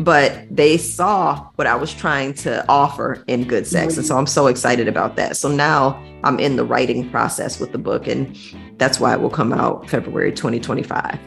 But 0.00 0.44
they 0.50 0.76
saw 0.76 1.46
what 1.54 1.68
I 1.68 1.76
was 1.76 1.94
trying 1.94 2.34
to 2.34 2.64
offer 2.68 3.22
in 3.28 3.44
Good 3.44 3.68
Sex, 3.68 3.96
and 3.96 4.04
so 4.04 4.16
I'm 4.18 4.26
so 4.26 4.48
excited 4.48 4.88
about 4.88 5.14
that. 5.16 5.36
So 5.36 5.48
now 5.48 6.02
I'm 6.24 6.40
in 6.40 6.56
the 6.56 6.64
writing 6.64 7.08
process 7.10 7.60
with 7.60 7.70
the 7.70 7.78
book, 7.78 8.08
and 8.08 8.36
that's 8.78 8.98
why 9.00 9.12
it 9.14 9.20
will 9.20 9.30
come 9.30 9.52
out 9.52 9.88
February 9.88 10.32
2025. 10.32 11.18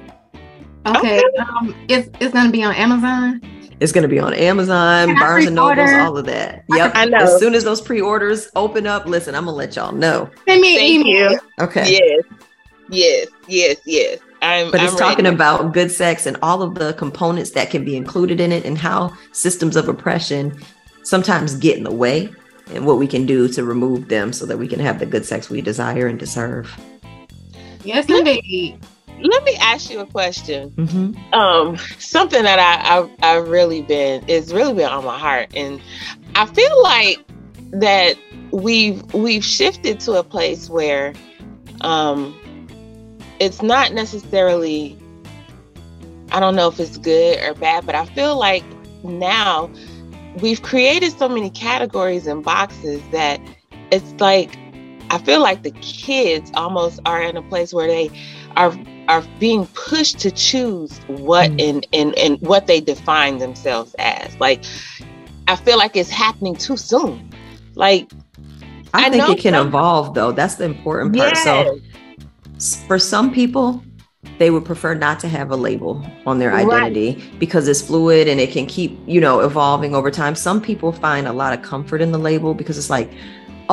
Okay. 0.87 1.21
Um, 1.39 1.75
it's 1.87 2.09
it's 2.19 2.33
gonna 2.33 2.51
be 2.51 2.63
on 2.63 2.73
Amazon. 2.75 3.41
It's 3.81 3.91
going 3.91 4.03
to 4.03 4.07
be 4.07 4.19
on 4.19 4.35
Amazon, 4.35 5.07
Can 5.07 5.17
Barnes 5.17 5.47
and 5.47 5.55
Nobles, 5.55 5.91
all 5.93 6.15
of 6.15 6.27
that. 6.27 6.63
Yep. 6.69 6.91
I 6.93 7.05
know. 7.05 7.17
As 7.17 7.39
soon 7.39 7.55
as 7.55 7.63
those 7.63 7.81
pre-orders 7.81 8.47
open 8.55 8.85
up, 8.85 9.07
listen, 9.07 9.33
I'm 9.33 9.45
gonna 9.45 9.57
let 9.57 9.75
y'all 9.75 9.91
know. 9.91 10.29
Send 10.47 10.61
me 10.61 10.75
an 10.75 10.79
Thank 10.79 11.07
email. 11.07 11.31
you. 11.31 11.39
Okay. 11.59 11.91
Yes. 11.91 12.23
Yes. 12.89 13.27
Yes. 13.47 13.77
Yes. 13.85 14.19
I'm. 14.43 14.69
But 14.69 14.83
it's 14.83 14.93
I'm 14.93 14.99
talking 14.99 15.25
ready. 15.25 15.35
about 15.35 15.73
good 15.73 15.89
sex 15.89 16.27
and 16.27 16.37
all 16.43 16.61
of 16.61 16.75
the 16.75 16.93
components 16.93 17.51
that 17.51 17.71
can 17.71 17.83
be 17.83 17.97
included 17.97 18.39
in 18.39 18.51
it 18.51 18.65
and 18.65 18.77
how 18.77 19.17
systems 19.31 19.75
of 19.75 19.89
oppression 19.89 20.61
sometimes 21.01 21.55
get 21.55 21.75
in 21.75 21.83
the 21.83 21.91
way 21.91 22.31
and 22.71 22.85
what 22.85 22.99
we 22.99 23.07
can 23.07 23.25
do 23.25 23.47
to 23.47 23.63
remove 23.63 24.09
them 24.09 24.31
so 24.31 24.45
that 24.45 24.59
we 24.59 24.67
can 24.67 24.79
have 24.79 24.99
the 24.99 25.07
good 25.07 25.25
sex 25.25 25.49
we 25.49 25.59
desire 25.59 26.05
and 26.05 26.19
deserve. 26.19 26.71
Yes, 27.83 28.09
indeed. 28.09 28.79
let 29.21 29.43
me 29.43 29.55
ask 29.59 29.91
you 29.91 29.99
a 29.99 30.05
question. 30.05 30.71
Mhm. 30.71 31.33
Um, 31.33 31.77
something 31.99 32.43
that 32.43 32.59
I, 32.59 32.99
I 32.99 33.37
I've 33.37 33.47
really 33.47 33.81
been 33.81 34.23
is 34.27 34.53
really 34.53 34.73
been 34.73 34.89
on 34.89 35.05
my 35.05 35.17
heart, 35.17 35.49
and 35.55 35.81
I 36.35 36.45
feel 36.45 36.83
like 36.83 37.19
that 37.71 38.15
we've 38.51 39.01
we've 39.13 39.43
shifted 39.45 39.99
to 40.01 40.13
a 40.13 40.23
place 40.23 40.69
where 40.69 41.13
um, 41.81 42.35
it's 43.39 43.61
not 43.61 43.93
necessarily. 43.93 44.97
I 46.31 46.39
don't 46.39 46.55
know 46.55 46.69
if 46.69 46.79
it's 46.79 46.97
good 46.97 47.39
or 47.43 47.53
bad, 47.55 47.85
but 47.85 47.93
I 47.93 48.05
feel 48.05 48.37
like 48.37 48.63
now 49.03 49.69
we've 50.41 50.61
created 50.61 51.11
so 51.17 51.27
many 51.27 51.49
categories 51.49 52.25
and 52.25 52.41
boxes 52.43 53.01
that 53.11 53.41
it's 53.91 54.13
like 54.21 54.57
I 55.11 55.17
feel 55.19 55.41
like 55.41 55.61
the 55.63 55.71
kids 55.71 56.51
almost 56.55 56.99
are 57.05 57.21
in 57.21 57.35
a 57.37 57.41
place 57.43 57.73
where 57.73 57.87
they 57.87 58.09
are 58.55 58.73
are 59.07 59.23
being 59.39 59.65
pushed 59.67 60.19
to 60.19 60.31
choose 60.31 60.97
what 61.07 61.51
Mm. 61.51 61.69
and 61.69 61.87
and 61.93 62.17
and 62.17 62.41
what 62.41 62.67
they 62.67 62.79
define 62.79 63.37
themselves 63.39 63.93
as. 63.99 64.39
Like 64.39 64.63
I 65.47 65.55
feel 65.57 65.77
like 65.77 65.95
it's 65.97 66.09
happening 66.09 66.55
too 66.55 66.77
soon. 66.77 67.29
Like 67.75 68.09
I, 68.93 69.07
I 69.07 69.09
think 69.09 69.29
it 69.29 69.39
can 69.39 69.53
some- 69.53 69.67
evolve 69.67 70.13
though. 70.13 70.31
That's 70.31 70.55
the 70.55 70.65
important 70.65 71.15
part. 71.15 71.35
So 71.37 71.79
for 72.87 72.97
some 72.99 73.33
people, 73.33 73.83
they 74.37 74.49
would 74.49 74.65
prefer 74.65 74.93
not 74.93 75.19
to 75.21 75.27
have 75.27 75.51
a 75.51 75.55
label 75.55 76.05
on 76.25 76.39
their 76.39 76.51
Right. 76.51 76.65
identity 76.65 77.23
because 77.39 77.67
it's 77.67 77.81
fluid 77.81 78.27
and 78.27 78.39
it 78.39 78.51
can 78.51 78.65
keep, 78.65 78.97
you 79.07 79.19
know, 79.19 79.39
evolving 79.39 79.93
over 79.95 80.09
time. 80.11 80.35
Some 80.35 80.61
people 80.61 80.91
find 80.91 81.27
a 81.27 81.33
lot 81.33 81.53
of 81.53 81.61
comfort 81.63 82.01
in 82.01 82.11
the 82.11 82.17
label 82.19 82.53
because 82.53 82.77
it's 82.77 82.89
like, 82.89 83.11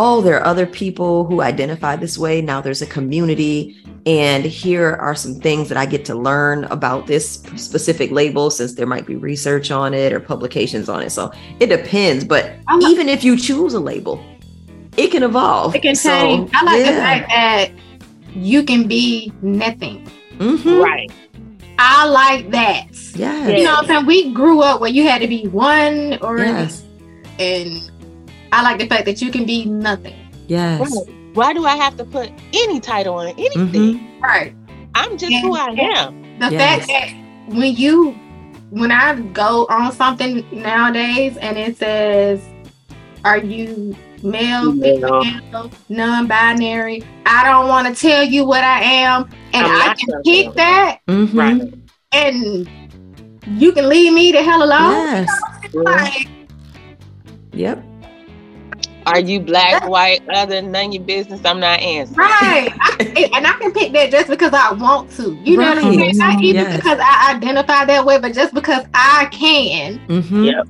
oh, 0.00 0.20
there 0.20 0.36
are 0.36 0.46
other 0.46 0.64
people 0.64 1.24
who 1.24 1.42
identify 1.42 1.96
this 1.96 2.16
way. 2.16 2.40
Now 2.40 2.60
there's 2.60 2.80
a 2.80 2.86
community, 2.86 3.76
and 4.06 4.44
here 4.44 4.94
are 5.00 5.16
some 5.16 5.34
things 5.40 5.68
that 5.68 5.76
I 5.76 5.86
get 5.86 6.04
to 6.04 6.14
learn 6.14 6.64
about 6.64 7.08
this 7.08 7.42
specific 7.56 8.12
label 8.12 8.48
since 8.50 8.74
there 8.74 8.86
might 8.86 9.06
be 9.06 9.16
research 9.16 9.72
on 9.72 9.94
it 9.94 10.12
or 10.12 10.20
publications 10.20 10.88
on 10.88 11.02
it. 11.02 11.10
So 11.10 11.32
it 11.58 11.66
depends. 11.66 12.22
But 12.24 12.52
I 12.68 12.76
like- 12.76 12.92
even 12.92 13.08
if 13.08 13.24
you 13.24 13.36
choose 13.36 13.74
a 13.74 13.80
label, 13.80 14.22
it 14.96 15.08
can 15.10 15.24
evolve. 15.24 15.74
It 15.74 15.82
can 15.82 15.96
So, 15.96 16.10
change. 16.10 16.50
I 16.54 16.64
like 16.64 16.84
the 16.86 16.92
fact 16.92 17.28
that 17.30 17.70
you 18.36 18.62
can 18.62 18.86
be 18.86 19.32
nothing. 19.42 20.08
Mhm. 20.38 20.80
right. 20.80 21.10
I 21.80 22.06
like 22.06 22.52
that. 22.52 22.86
Yeah. 23.16 23.48
You 23.48 23.64
know 23.64 23.72
what 23.72 23.80
I'm 23.80 23.86
saying? 23.86 24.06
We 24.06 24.32
grew 24.32 24.60
up 24.60 24.80
where 24.80 24.90
you 24.90 25.08
had 25.08 25.20
to 25.22 25.26
be 25.28 25.48
one 25.48 26.18
or 26.22 26.38
Yes. 26.38 26.84
and 27.40 27.90
I 28.52 28.62
like 28.62 28.78
the 28.78 28.86
fact 28.86 29.04
that 29.06 29.20
you 29.22 29.30
can 29.30 29.44
be 29.44 29.64
nothing. 29.66 30.14
Yes. 30.46 30.80
Right. 30.80 31.14
Why 31.34 31.52
do 31.52 31.64
I 31.66 31.76
have 31.76 31.96
to 31.98 32.04
put 32.04 32.30
any 32.52 32.80
title 32.80 33.14
on 33.14 33.28
anything? 33.28 33.66
Mhm. 33.98 34.20
Right. 34.22 34.54
I'm 34.94 35.16
just 35.18 35.34
who 35.42 35.54
I 35.54 35.68
am. 35.96 36.22
The 36.38 36.50
Yes. 36.50 36.86
fact 36.86 36.88
that 36.88 37.54
when 37.54 37.74
you 37.76 38.14
when 38.70 38.92
I 38.92 39.14
go 39.32 39.66
on 39.70 39.92
something 39.92 40.44
nowadays 40.52 41.36
and 41.38 41.56
it 41.56 41.76
says, 41.78 42.40
Are 43.24 43.38
you 43.38 43.96
male, 44.22 44.72
Female. 44.72 45.22
female, 45.24 45.70
non-binary? 45.88 47.02
I 47.26 47.44
don't 47.44 47.66
want 47.68 47.88
to 47.88 47.94
tell 48.00 48.22
you 48.24 48.44
what 48.44 48.62
I 48.64 48.80
am. 48.82 49.28
And 49.54 49.66
I'm 49.66 49.90
I 49.90 49.94
can 49.94 50.08
gonna 50.10 50.22
pick 50.22 50.44
tell. 50.46 50.52
that 50.54 50.98
Mhm. 51.08 51.34
Right. 51.34 51.74
and 52.12 52.68
you 53.58 53.72
can 53.72 53.88
leave 53.88 54.12
me 54.12 54.32
the 54.32 54.42
hell 54.42 54.62
alone. 54.62 54.92
Yes. 54.92 55.28
Like, 55.74 56.28
Yep. 57.52 57.82
Are 59.12 59.20
you 59.20 59.40
black, 59.40 59.88
white, 59.88 60.22
other 60.28 60.60
none 60.62 60.92
your 60.92 61.02
business? 61.02 61.40
I'm 61.44 61.60
not 61.60 61.80
answering. 61.80 62.18
right. 62.18 62.68
I, 62.80 63.30
and 63.34 63.46
I 63.46 63.52
can 63.54 63.72
pick 63.72 63.92
that 63.92 64.10
just 64.10 64.28
because 64.28 64.52
I 64.52 64.72
want 64.72 65.10
to. 65.12 65.34
You 65.44 65.56
know 65.56 65.68
what 65.70 65.78
I'm 65.78 65.94
saying? 65.94 66.16
Not 66.18 66.42
even 66.42 66.62
Yes. 66.64 66.76
because 66.76 66.98
I 67.02 67.34
identify 67.34 67.84
that 67.86 68.04
way, 68.04 68.18
but 68.18 68.32
just 68.34 68.54
because 68.54 68.84
I 68.94 69.28
can. 69.32 69.98
Mhm. 70.08 70.46
Yep. 70.46 70.68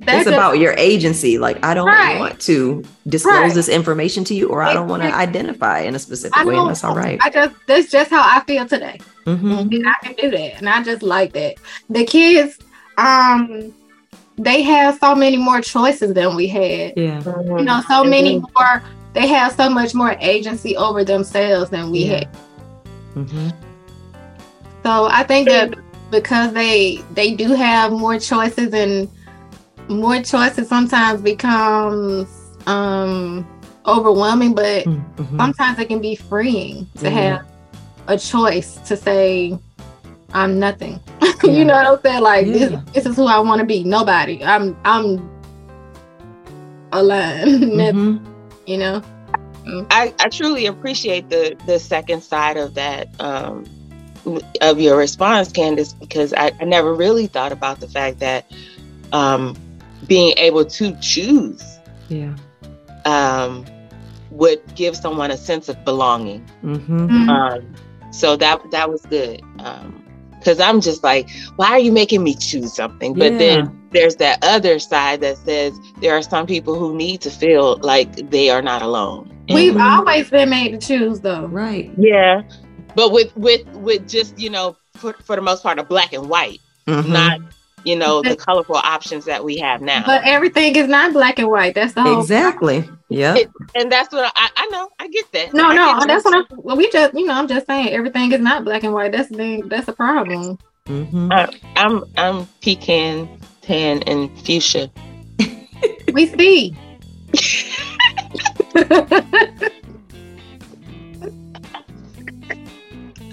That's 0.00 0.20
it's 0.26 0.28
about 0.36 0.58
your 0.60 0.72
agency. 0.78 1.36
Like, 1.36 1.64
I 1.64 1.74
don't 1.74 1.88
Right. 1.88 2.18
want 2.20 2.38
to 2.42 2.84
disclose 3.08 3.34
Right. 3.34 3.54
this 3.54 3.68
information 3.68 4.22
to 4.24 4.34
you, 4.34 4.48
or 4.48 4.62
I 4.62 4.72
don't 4.72 4.86
want 4.88 5.02
to 5.02 5.12
identify 5.12 5.80
in 5.80 5.96
a 5.96 5.98
specific 5.98 6.36
way. 6.44 6.54
know. 6.54 6.60
And 6.60 6.70
that's 6.70 6.84
all 6.84 6.94
right. 6.94 7.18
I 7.20 7.28
just 7.30 7.54
that's 7.66 7.90
just 7.90 8.10
how 8.10 8.22
I 8.22 8.40
feel 8.46 8.66
today. 8.66 9.00
Mhm. 9.26 9.62
And 9.74 9.88
I 9.88 9.94
can 10.06 10.14
do 10.14 10.30
that. 10.30 10.58
And 10.58 10.68
I 10.68 10.80
just 10.84 11.02
like 11.02 11.32
that. 11.32 11.54
The 11.90 12.04
kids, 12.04 12.56
um, 12.98 13.72
they 14.38 14.62
have 14.62 14.98
so 14.98 15.14
many 15.14 15.36
more 15.36 15.60
choices 15.60 16.12
than 16.14 16.36
we 16.36 16.46
had. 16.46 16.92
Yeah. 16.96 17.22
You 17.58 17.64
know, 17.64 17.82
so 17.88 18.04
many 18.04 18.38
Mhm. 18.40 18.44
more 18.58 18.82
they 19.14 19.26
have 19.28 19.52
so 19.52 19.70
much 19.70 19.94
more 19.94 20.14
agency 20.20 20.76
over 20.76 21.02
themselves 21.02 21.70
than 21.70 21.90
we 21.90 22.00
Yeah. 22.00 22.16
had. 22.18 22.28
Mhm. 23.14 23.52
So 24.84 25.08
I 25.10 25.22
think 25.24 25.48
that 25.48 25.74
because 26.10 26.52
they 26.52 27.06
they 27.14 27.34
do 27.34 27.54
have 27.54 27.92
more 27.92 28.18
choices 28.18 28.72
and 28.74 29.08
more 29.88 30.20
choices 30.22 30.68
sometimes 30.68 31.22
becomes 31.22 32.28
um 32.66 33.46
overwhelming, 33.86 34.54
but 34.54 34.84
Mhm. 34.84 35.36
sometimes 35.38 35.78
it 35.78 35.86
can 35.88 36.00
be 36.00 36.14
freeing 36.14 36.86
to 36.98 37.04
Yeah. 37.04 37.10
have 37.10 37.40
a 38.08 38.18
choice 38.18 38.74
to 38.86 38.96
say 38.96 39.58
I'm 40.36 40.58
nothing. 40.58 41.00
Yeah. 41.44 41.52
you 41.52 41.64
know 41.64 41.74
what 41.74 41.86
I'm 41.86 42.02
saying? 42.02 42.22
Like 42.22 42.46
this, 42.46 42.72
Yeah. 42.72 42.82
this 42.92 43.06
is 43.06 43.14
who 43.16 43.26
I 43.26 43.38
want 43.38 43.60
to 43.60 43.66
be. 43.66 43.84
Nobody. 43.84 44.42
I'm 44.44 44.76
I'm 44.84 45.28
alone. 46.92 47.46
Mhm. 47.70 48.26
you 48.66 48.78
know. 48.78 49.02
I, 49.90 50.14
I 50.20 50.28
truly 50.28 50.66
appreciate 50.66 51.28
the 51.28 51.56
the 51.66 51.78
second 51.78 52.22
side 52.22 52.56
of 52.56 52.74
that 52.74 53.08
um, 53.20 53.64
of 54.60 54.80
your 54.80 54.96
response, 54.96 55.50
Candice, 55.50 55.98
because 55.98 56.32
I, 56.32 56.52
I 56.60 56.64
never 56.64 56.94
really 56.94 57.26
thought 57.26 57.50
about 57.52 57.80
the 57.80 57.88
fact 57.88 58.18
that 58.20 58.44
um, 59.12 59.56
being 60.06 60.34
able 60.38 60.64
to 60.64 60.96
choose 61.00 61.62
Yeah. 62.08 62.34
um, 63.04 63.64
would 64.30 64.60
give 64.74 64.96
someone 64.96 65.30
a 65.32 65.36
sense 65.36 65.68
of 65.68 65.84
belonging. 65.84 66.44
Mhm. 66.64 66.86
Mm. 66.88 67.28
Um, 67.28 67.74
so 68.12 68.36
that 68.36 68.60
that 68.70 68.88
was 68.90 69.04
good. 69.06 69.42
Because 70.38 70.60
I'm 70.60 70.80
just 70.80 71.02
like, 71.02 71.28
why 71.56 71.68
are 71.70 71.78
you 71.78 71.92
making 71.92 72.22
me 72.22 72.34
choose 72.34 72.74
something? 72.74 73.14
But 73.14 73.32
Yeah. 73.32 73.38
then 73.38 73.80
there's 73.92 74.16
that 74.16 74.38
other 74.42 74.78
side 74.78 75.20
that 75.22 75.38
says 75.38 75.78
there 76.00 76.14
are 76.16 76.22
some 76.22 76.46
people 76.46 76.78
who 76.78 76.94
need 76.94 77.20
to 77.22 77.30
feel 77.30 77.78
like 77.82 78.14
they 78.30 78.50
are 78.50 78.62
not 78.62 78.82
alone. 78.82 79.30
We've 79.48 79.74
Mhm. 79.74 79.98
always 79.98 80.28
been 80.30 80.50
made 80.50 80.78
to 80.80 80.86
choose 80.86 81.20
though. 81.20 81.46
Right. 81.46 81.90
yeah, 81.96 82.42
but 82.94 83.12
with 83.12 83.34
with 83.36 83.66
with 83.74 84.08
just 84.08 84.38
you 84.38 84.50
know 84.50 84.76
for, 84.96 85.14
for 85.24 85.36
the 85.36 85.42
most 85.42 85.62
part 85.62 85.78
a 85.78 85.84
black 85.84 86.12
and 86.12 86.28
white, 86.28 86.60
Mhm. 86.86 87.08
not 87.08 87.40
you 87.86 87.96
know 87.96 88.20
the 88.20 88.36
colorful 88.36 88.76
options 88.76 89.24
that 89.26 89.44
we 89.44 89.58
have 89.58 89.80
now. 89.80 90.02
But 90.04 90.22
everything 90.24 90.74
is 90.76 90.88
not 90.88 91.12
black 91.12 91.38
and 91.38 91.48
white. 91.48 91.74
That's 91.74 91.94
the 91.94 92.02
whole 92.02 92.20
exactly. 92.20 92.88
Yeah. 93.08 93.36
It- 93.36 93.50
and 93.74 93.90
that's 93.90 94.12
what 94.12 94.30
I, 94.34 94.50
I 94.56 94.66
know. 94.66 94.90
I 94.98 95.08
get 95.08 95.30
that. 95.32 95.54
No, 95.54 95.68
I 95.68 95.74
no, 95.74 96.06
that's 96.06 96.24
what 96.24 96.34
I'm. 96.34 96.44
Well, 96.58 96.76
we 96.76 96.90
just, 96.90 97.14
you 97.14 97.26
know, 97.26 97.34
I'm 97.34 97.46
just 97.46 97.66
saying 97.66 97.90
everything 97.90 98.32
is 98.32 98.40
not 98.40 98.64
black 98.64 98.82
and 98.82 98.92
white. 98.92 99.12
That's 99.12 99.28
the 99.28 99.62
that's 99.66 99.88
a 99.88 99.92
problem. 99.92 100.58
Mhm. 100.86 101.58
I'm 101.76 102.04
I'm 102.16 102.46
pecan, 102.60 103.28
tan, 103.62 104.02
and 104.02 104.30
fuchsia. 104.44 104.90
We 106.12 106.26
see. 106.26 106.76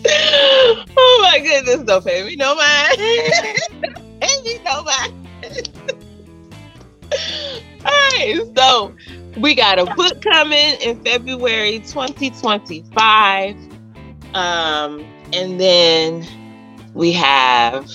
oh 0.05 1.29
my 1.31 1.39
goodness, 1.39 1.83
don't 1.85 2.05
pay 2.05 2.23
me 2.23 2.35
no 2.35 2.55
mind. 2.55 3.97
pay 4.23 4.41
me 4.43 4.59
no 4.63 4.83
mind. 4.83 5.13
All 7.85 7.91
right, 7.91 8.41
so 8.55 8.95
we 9.37 9.55
got 9.55 9.77
a 9.79 9.85
book 9.95 10.21
coming 10.21 10.75
in 10.81 11.03
February 11.03 11.79
2025. 11.79 13.55
Um, 14.33 15.05
and 15.31 15.59
then 15.59 16.25
we 16.93 17.11
have 17.13 17.89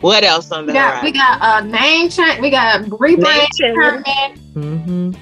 what 0.00 0.24
else 0.24 0.50
on 0.52 0.66
the 0.66 0.72
we 0.72 0.78
got 0.78 1.02
we 1.02 1.12
got 1.12 1.38
a 1.40 1.66
name 1.66 2.10
change. 2.10 2.40
We 2.40 2.50
got 2.50 2.80
a 2.80 2.84
rebrand. 2.84 3.48
Name 3.56 4.04
change. 4.54 5.16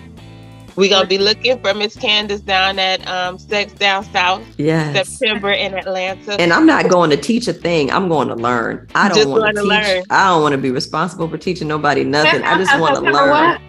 Permit. 0.74 0.90
We're 0.90 0.90
gonna 0.96 1.06
be 1.08 1.18
looking 1.18 1.58
for 1.60 1.74
Miss 1.74 1.96
Candice 1.96 2.44
down 2.44 2.78
at 2.78 3.06
um 3.08 3.38
Sex 3.38 3.72
Down 3.74 4.04
South 4.04 4.42
Yes. 4.58 5.08
September 5.08 5.50
in 5.50 5.74
Atlanta. 5.74 6.40
And 6.40 6.52
I'm 6.52 6.66
not 6.66 6.88
going 6.88 7.10
to 7.10 7.16
teach 7.16 7.48
a 7.48 7.52
thing. 7.52 7.90
I'm 7.90 8.08
going 8.08 8.28
to 8.28 8.34
learn. 8.34 8.86
I 8.94 9.08
don't 9.08 9.30
want 9.30 9.46
to 9.46 9.52
to 9.54 9.60
teach. 9.60 9.68
learn. 9.68 10.04
I 10.10 10.28
don't 10.28 10.42
want 10.42 10.52
to 10.52 10.58
be 10.58 10.70
responsible 10.70 11.28
for 11.28 11.38
teaching 11.38 11.68
nobody 11.68 12.04
nothing. 12.04 12.42
I 12.42 12.56
just 12.58 12.78
want 12.78 12.94
to 12.96 13.00
learn. 13.02 13.30
What? 13.30 13.60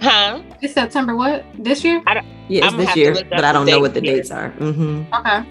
huh? 0.00 0.42
It's 0.62 0.74
September 0.74 1.16
what? 1.16 1.44
This 1.58 1.84
year? 1.84 2.02
Yeah, 2.06 2.14
I'm 2.14 2.22
it's 2.48 2.70
gonna 2.72 2.84
this 2.86 2.96
year, 2.96 3.14
but 3.30 3.44
I 3.44 3.52
don't 3.52 3.66
know 3.66 3.80
what 3.80 3.94
the 3.94 4.00
dates 4.00 4.28
dates 4.28 4.30
are. 4.30 4.50
hmm 4.50 5.02
Okay. 5.12 5.44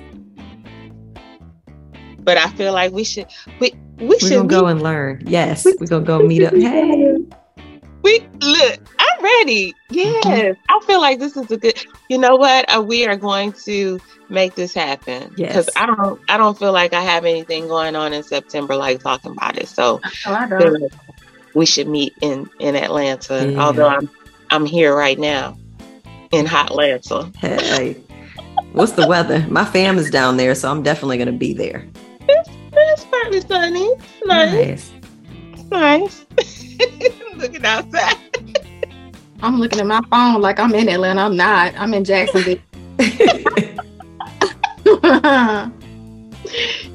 But 2.19 2.37
I 2.37 2.49
feel 2.49 2.73
like 2.73 2.91
we 2.91 3.03
should 3.03 3.27
we 3.59 3.73
we 3.99 4.07
We're 4.07 4.19
should 4.19 4.31
gonna 4.31 4.47
go 4.49 4.65
and 4.67 4.81
learn. 4.81 5.23
Yes, 5.25 5.65
we're 5.65 5.87
gonna 5.87 6.03
go 6.05 6.19
meet 6.19 6.43
up. 6.43 6.53
Hey, 6.53 7.15
We 8.03 8.19
look. 8.39 8.79
I'm 8.99 9.23
ready. 9.23 9.73
Yes, 9.89 10.25
mm-hmm. 10.25 10.59
I 10.69 10.85
feel 10.85 11.01
like 11.01 11.19
this 11.19 11.35
is 11.35 11.49
a 11.51 11.57
good. 11.57 11.83
You 12.09 12.17
know 12.17 12.35
what? 12.35 12.73
Uh, 12.73 12.81
we 12.81 13.05
are 13.05 13.15
going 13.15 13.53
to 13.65 13.99
make 14.29 14.55
this 14.55 14.73
happen. 14.73 15.33
Because 15.35 15.69
I 15.75 15.85
don't. 15.85 16.21
I 16.29 16.37
don't 16.37 16.57
feel 16.57 16.71
like 16.71 16.93
I 16.93 17.01
have 17.01 17.25
anything 17.25 17.67
going 17.67 17.95
on 17.95 18.13
in 18.13 18.23
September 18.23 18.75
like 18.75 19.01
talking 19.01 19.31
about 19.31 19.57
it. 19.57 19.67
So 19.67 19.99
oh, 20.25 20.33
I 20.33 20.47
don't. 20.47 20.81
Like 20.81 20.91
we 21.53 21.65
should 21.65 21.87
meet 21.87 22.15
in 22.21 22.49
in 22.59 22.75
Atlanta. 22.75 23.51
Yeah. 23.51 23.59
Although 23.59 23.87
I'm 23.87 24.09
I'm 24.51 24.65
here 24.65 24.95
right 24.95 25.17
now 25.17 25.57
in 26.31 26.45
hot 26.45 26.71
Atlanta. 26.71 27.31
Hey, 27.37 27.93
what's 28.71 28.93
the 28.93 29.07
weather? 29.07 29.45
My 29.49 29.65
fam 29.65 29.97
is 29.97 30.09
down 30.09 30.37
there, 30.37 30.55
so 30.55 30.69
I'm 30.69 30.83
definitely 30.83 31.17
going 31.17 31.27
to 31.27 31.33
be 31.33 31.53
there. 31.53 31.85
It's, 32.29 32.49
it's 32.71 33.05
partly 33.05 33.41
sunny. 33.41 33.85
It's 33.85 34.25
nice. 34.25 34.91
Nice. 35.69 36.25
nice. 36.37 37.11
looking 37.37 37.65
outside. 37.65 38.17
I'm 39.41 39.59
looking 39.59 39.79
at 39.79 39.85
my 39.85 40.01
phone 40.09 40.41
like 40.41 40.59
I'm 40.59 40.73
in 40.73 40.89
Atlanta. 40.89 41.21
I'm 41.21 41.35
not. 41.35 41.75
I'm 41.77 41.93
in 41.93 42.03
Jacksonville. 42.03 42.57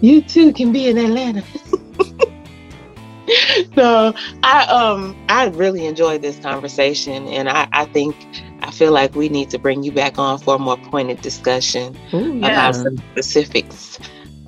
you 0.00 0.22
too 0.22 0.52
can 0.52 0.72
be 0.72 0.88
in 0.88 0.98
Atlanta. 0.98 1.42
so 3.74 4.12
I 4.42 4.64
um 4.64 5.16
I 5.28 5.46
really 5.46 5.86
enjoyed 5.86 6.22
this 6.22 6.38
conversation 6.40 7.28
and 7.28 7.48
I, 7.48 7.68
I 7.72 7.84
think 7.86 8.16
I 8.62 8.70
feel 8.70 8.92
like 8.92 9.14
we 9.14 9.28
need 9.28 9.50
to 9.50 9.58
bring 9.58 9.82
you 9.82 9.92
back 9.92 10.18
on 10.18 10.38
for 10.38 10.56
a 10.56 10.58
more 10.58 10.76
pointed 10.76 11.20
discussion 11.20 11.96
Ooh, 12.12 12.38
yeah. 12.38 12.48
about 12.48 12.76
some 12.76 12.96
specifics. 13.12 13.98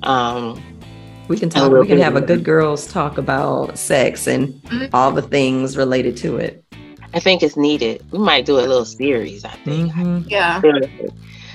Um, 0.03 0.61
we 1.27 1.37
can 1.37 1.49
talk. 1.49 1.71
We 1.71 1.87
can 1.87 1.99
have 1.99 2.15
a 2.15 2.21
good 2.21 2.43
girls 2.43 2.87
talk 2.87 3.17
about 3.17 3.77
sex 3.77 4.27
and 4.27 4.49
mm-hmm. 4.49 4.93
all 4.93 5.11
the 5.11 5.21
things 5.21 5.77
related 5.77 6.17
to 6.17 6.37
it. 6.37 6.63
I 7.13 7.19
think 7.19 7.43
it's 7.43 7.55
needed. 7.55 8.03
We 8.11 8.19
might 8.19 8.45
do 8.45 8.57
a 8.57 8.61
little 8.61 8.85
series. 8.85 9.45
I 9.45 9.51
think. 9.51 9.93
Mm-hmm. 9.93 10.29
Yeah. 10.29 10.61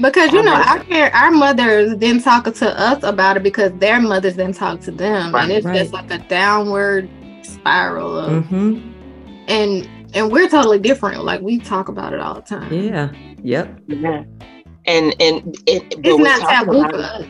Because 0.00 0.32
you 0.32 0.42
know, 0.42 0.54
our 0.54 1.10
our 1.12 1.30
mothers 1.30 1.94
didn't 1.96 2.22
talk 2.22 2.44
to 2.52 2.80
us 2.80 3.02
about 3.02 3.36
it 3.36 3.42
because 3.42 3.72
their 3.74 4.00
mothers 4.00 4.36
didn't 4.36 4.56
talk 4.56 4.80
to 4.82 4.90
them, 4.90 5.34
right, 5.34 5.42
and 5.42 5.52
it's 5.52 5.66
right. 5.66 5.76
just 5.76 5.92
like 5.92 6.10
a 6.10 6.18
downward 6.18 7.08
spiral 7.42 8.18
of, 8.18 8.44
mm-hmm. 8.44 8.90
and 9.48 9.88
and 10.14 10.32
we're 10.32 10.48
totally 10.48 10.78
different. 10.78 11.24
Like 11.24 11.42
we 11.42 11.58
talk 11.58 11.88
about 11.88 12.14
it 12.14 12.20
all 12.20 12.34
the 12.34 12.40
time. 12.40 12.72
Yeah. 12.72 13.12
Yep. 13.42 13.80
Yeah. 13.88 14.24
And 14.86 15.14
and 15.20 15.54
it, 15.66 15.94
it's 16.02 16.18
not 16.18 16.40
taboo 16.48 16.82
for 16.88 16.96
us. 16.96 17.26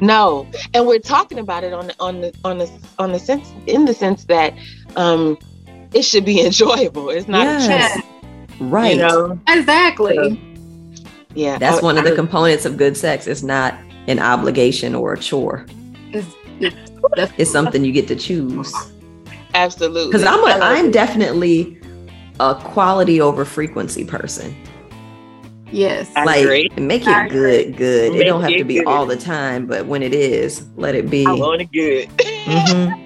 No, 0.00 0.46
and 0.72 0.86
we're 0.86 0.98
talking 0.98 1.38
about 1.38 1.64
it 1.64 1.72
on 1.72 1.86
the 1.86 1.94
on 2.00 2.20
the 2.20 2.34
on 2.44 2.58
the 2.58 2.70
on 2.98 3.12
the 3.12 3.18
sense 3.18 3.52
in 3.66 3.84
the 3.84 3.94
sense 3.94 4.24
that 4.24 4.54
um 4.96 5.38
it 5.92 6.02
should 6.02 6.24
be 6.24 6.40
enjoyable. 6.46 7.10
It's 7.10 7.28
not 7.28 7.44
yes. 7.44 8.02
right. 8.60 8.96
You 8.96 9.02
know 9.02 9.40
exactly. 9.48 10.16
So, 10.16 10.36
yeah, 11.34 11.58
that's 11.58 11.78
I, 11.78 11.82
one 11.82 11.98
of 11.98 12.04
the 12.04 12.14
components 12.14 12.64
of 12.64 12.76
good 12.76 12.96
sex. 12.96 13.26
It's 13.26 13.42
not 13.42 13.74
an 14.06 14.18
obligation 14.18 14.94
or 14.94 15.14
a 15.14 15.18
chore. 15.18 15.66
It's, 16.12 16.28
it's, 16.60 17.32
it's 17.38 17.50
something 17.50 17.84
you 17.84 17.92
get 17.92 18.06
to 18.08 18.16
choose. 18.16 18.72
Absolutely. 19.54 20.12
Because 20.12 20.24
I'm 20.24 20.44
a, 20.44 20.64
I'm 20.64 20.90
definitely 20.90 21.80
a 22.40 22.54
quality 22.54 23.20
over 23.20 23.44
frequency 23.44 24.04
person. 24.04 24.54
Yes. 25.74 26.12
like 26.14 26.46
make 26.78 27.02
it 27.04 27.30
good, 27.30 27.76
good. 27.76 28.12
Make 28.12 28.20
it 28.20 28.24
don't 28.24 28.42
have 28.42 28.52
to 28.52 28.64
be 28.64 28.76
good. 28.76 28.86
all 28.86 29.06
the 29.06 29.16
time, 29.16 29.66
but 29.66 29.86
when 29.86 30.04
it 30.04 30.14
is, 30.14 30.66
let 30.76 30.94
it 30.94 31.10
be. 31.10 31.26
I 31.26 31.32
want 31.32 31.62
it 31.62 31.72
good. 31.72 32.08
Mm-hmm. 32.18 33.00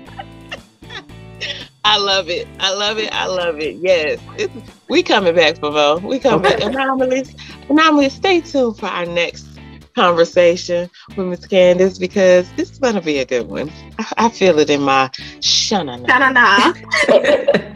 I 1.85 1.96
love 1.96 2.28
it. 2.28 2.46
I 2.61 2.74
love 2.74 2.98
it. 2.98 3.11
I 3.11 3.24
love 3.26 3.59
it. 3.59 3.76
Yes. 3.76 4.20
It's, 4.37 4.52
we 4.90 5.02
coming 5.02 5.35
back, 5.35 5.54
Favo. 5.54 6.02
We 6.02 6.18
coming 6.18 6.52
okay. 6.52 6.66
Anomalous. 6.66 7.35
Anomalous, 7.70 8.12
stay 8.12 8.42
tuned 8.42 8.76
for 8.76 8.87
our 8.87 9.07
next 9.07 9.46
conversation 9.94 10.90
with 11.16 11.26
Miss 11.26 11.46
Candice 11.46 11.98
because 11.98 12.52
this 12.52 12.70
is 12.70 12.78
gonna 12.78 13.00
be 13.00 13.18
a 13.18 13.24
good 13.24 13.48
one. 13.48 13.72
I, 13.98 14.12
I 14.18 14.28
feel 14.28 14.59
it 14.59 14.68
in 14.68 14.83
my 14.83 15.09
shanana. 15.40 16.07
Shanana. 16.07 17.74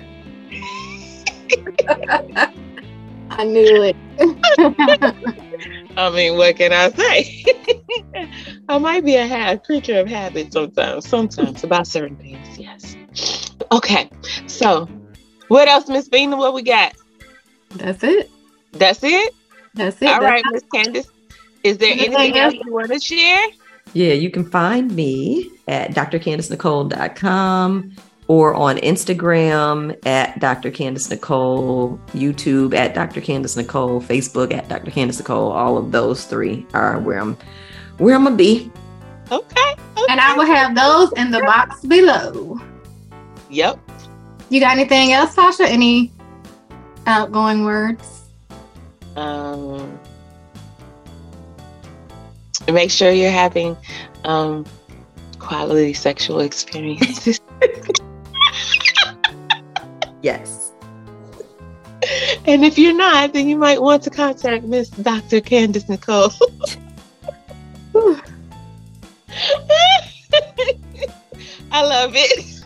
I 3.39 3.45
knew 3.45 3.83
it. 3.83 3.97
I 5.97 6.11
mean, 6.11 6.37
what 6.37 6.57
can 6.57 6.73
I 6.73 6.91
say? 6.91 7.45
I 8.69 8.79
might 8.79 9.05
be 9.05 9.17
a 9.17 9.27
ha- 9.27 9.57
creature 9.57 10.01
of 10.01 10.09
habit 10.09 10.53
sometimes, 10.53 11.09
sometimes 11.09 11.65
about 11.65 11.87
certain 11.87 12.17
things, 12.17 12.59
yes. 12.59 12.97
Okay, 13.71 14.11
so 14.47 14.87
what 15.49 15.69
else, 15.69 15.89
Miss 15.89 16.09
Bina? 16.09 16.37
What 16.37 16.55
we 16.55 16.63
got? 16.63 16.95
That's 17.71 18.05
it. 18.05 18.31
That's 18.73 19.03
it? 19.03 19.35
That's 19.75 20.01
it. 20.03 20.09
All 20.09 20.21
That's 20.21 20.31
right, 20.31 20.45
Miss 20.53 20.63
Candice. 20.75 21.09
Is 21.63 21.79
there 21.79 21.93
anything 21.93 22.39
else 22.39 22.55
you 22.55 22.73
want 22.73 22.93
to 22.93 23.01
share? 23.01 23.49
Yeah, 23.95 24.13
you 24.13 24.31
can 24.31 24.49
find 24.49 24.95
me 24.95 25.51
at 25.69 25.93
drcandicenicole.com 25.93 27.93
or 28.29 28.55
on 28.55 28.77
Instagram 28.79 29.97
at 30.07 30.39
Dr. 30.39 30.71
Candice 30.71 31.11
Nicole, 31.11 31.99
YouTube 32.09 32.75
at 32.75 32.95
Dr. 32.95 33.21
Candice 33.21 33.57
Nicole, 33.57 34.01
Facebook 34.01 34.53
at 34.53 34.69
Dr. 34.69 34.91
Candice 34.91 35.19
Nicole. 35.19 35.51
All 35.51 35.77
of 35.77 35.93
those 35.93 36.25
three 36.25 36.67
are 36.73 36.99
where 37.01 37.19
I'm 37.19 37.37
where 37.99 38.15
I'm 38.15 38.25
gonna 38.25 38.37
be. 38.37 38.71
Okay. 39.31 39.73
okay. 39.73 40.07
And 40.09 40.21
I 40.21 40.37
will 40.37 40.47
have 40.47 40.75
those 40.75 41.13
in 41.17 41.31
the 41.31 41.41
box 41.41 41.85
below. 41.85 42.61
Yep. 43.51 43.79
You 44.51 44.61
got 44.61 44.73
anything 44.73 45.13
else, 45.13 45.35
Tasha? 45.35 45.67
Any 45.67 46.13
outgoing 47.07 47.65
words? 47.65 48.23
Um 49.17 49.99
make 52.73 52.91
sure 52.91 53.11
you're 53.11 53.31
having 53.31 53.77
um 54.25 54.65
quality 55.39 55.93
sexual 55.93 56.41
experiences. 56.41 57.41
Yes. 60.23 60.73
And 62.47 62.65
if 62.65 62.79
you're 62.79 62.97
not, 62.97 63.33
then 63.33 63.49
you 63.49 63.57
might 63.57 63.81
want 63.81 64.03
to 64.05 64.11
contact 64.11 64.65
Miss 64.65 64.89
Dr. 64.91 65.41
Candice 65.41 65.89
Nicole. 65.89 66.33
I 71.71 71.83
love 71.83 72.13
it. 72.15 72.65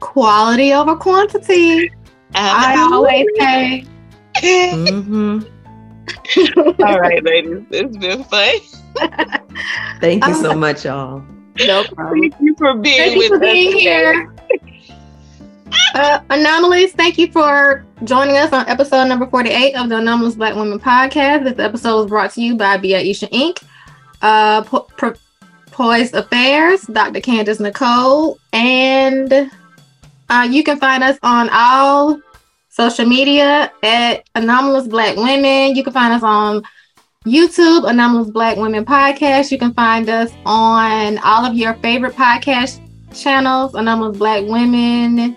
Quality 0.00 0.72
over 0.72 0.96
quantity. 0.96 1.90
I 2.34 2.76
always 2.92 3.26
say. 3.38 3.86
mm-hmm. 4.36 5.40
All 6.82 6.98
right, 6.98 7.24
ladies. 7.24 7.62
It's 7.70 7.96
been 7.96 8.24
fun. 8.24 8.54
Thank 10.00 10.26
you 10.26 10.34
so 10.34 10.54
much, 10.54 10.84
y'all. 10.84 11.24
No 11.66 11.84
problem. 11.84 12.20
Thank 12.20 12.34
you 12.40 12.54
for 12.56 12.74
being 12.74 12.98
Thank 12.98 13.16
with 13.16 13.30
you 13.30 13.36
for 13.36 13.40
being 13.40 13.78
here. 13.78 14.33
Uh, 15.94 16.20
Anomalies, 16.30 16.92
thank 16.92 17.18
you 17.18 17.30
for 17.30 17.84
joining 18.02 18.36
us 18.36 18.52
on 18.52 18.66
episode 18.68 19.04
number 19.04 19.26
48 19.26 19.74
of 19.74 19.88
the 19.88 19.98
Anomalous 19.98 20.34
Black 20.34 20.54
Women 20.54 20.80
Podcast. 20.80 21.44
This 21.44 21.58
episode 21.58 21.96
was 21.96 22.06
brought 22.06 22.32
to 22.32 22.42
you 22.42 22.56
by 22.56 22.78
Biaisha 22.78 23.28
Inc., 23.30 23.62
uh, 24.22 24.62
po- 24.62 24.88
Poised 25.70 26.14
Affairs, 26.14 26.82
Dr. 26.82 27.20
Candice 27.20 27.60
Nicole, 27.60 28.38
and 28.52 29.50
uh, 30.28 30.48
you 30.50 30.64
can 30.64 30.78
find 30.78 31.02
us 31.02 31.18
on 31.22 31.48
all 31.52 32.20
social 32.70 33.06
media 33.06 33.72
at 33.82 34.28
Anomalous 34.34 34.88
Black 34.88 35.16
Women. 35.16 35.76
You 35.76 35.84
can 35.84 35.92
find 35.92 36.12
us 36.12 36.22
on 36.22 36.62
YouTube, 37.24 37.88
Anomalous 37.88 38.30
Black 38.30 38.56
Women 38.56 38.84
Podcast. 38.84 39.50
You 39.52 39.58
can 39.58 39.72
find 39.74 40.08
us 40.08 40.32
on 40.44 41.18
all 41.18 41.44
of 41.44 41.54
your 41.54 41.74
favorite 41.74 42.14
podcast 42.14 42.80
channels, 43.14 43.74
Anomalous 43.74 44.18
Black 44.18 44.44
Women. 44.44 45.36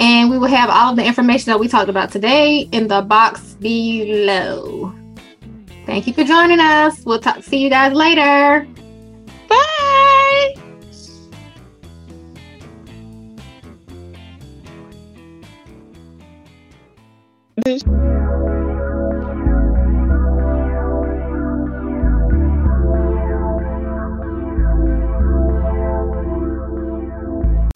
And 0.00 0.30
we 0.30 0.38
will 0.38 0.48
have 0.48 0.70
all 0.70 0.90
of 0.90 0.96
the 0.96 1.04
information 1.04 1.50
that 1.50 1.58
we 1.58 1.68
talked 1.68 1.88
about 1.88 2.12
today 2.12 2.68
in 2.72 2.88
the 2.88 3.02
box 3.02 3.54
below. 3.54 4.94
Thank 5.86 6.06
you 6.06 6.12
for 6.12 6.22
joining 6.22 6.60
us. 6.60 7.04
We'll 7.04 7.18
talk 7.18 7.36
to 7.36 7.42
see 7.42 7.58
you 7.58 7.70
guys 7.70 7.92
later. 7.92 8.68
Bye. 9.48 10.54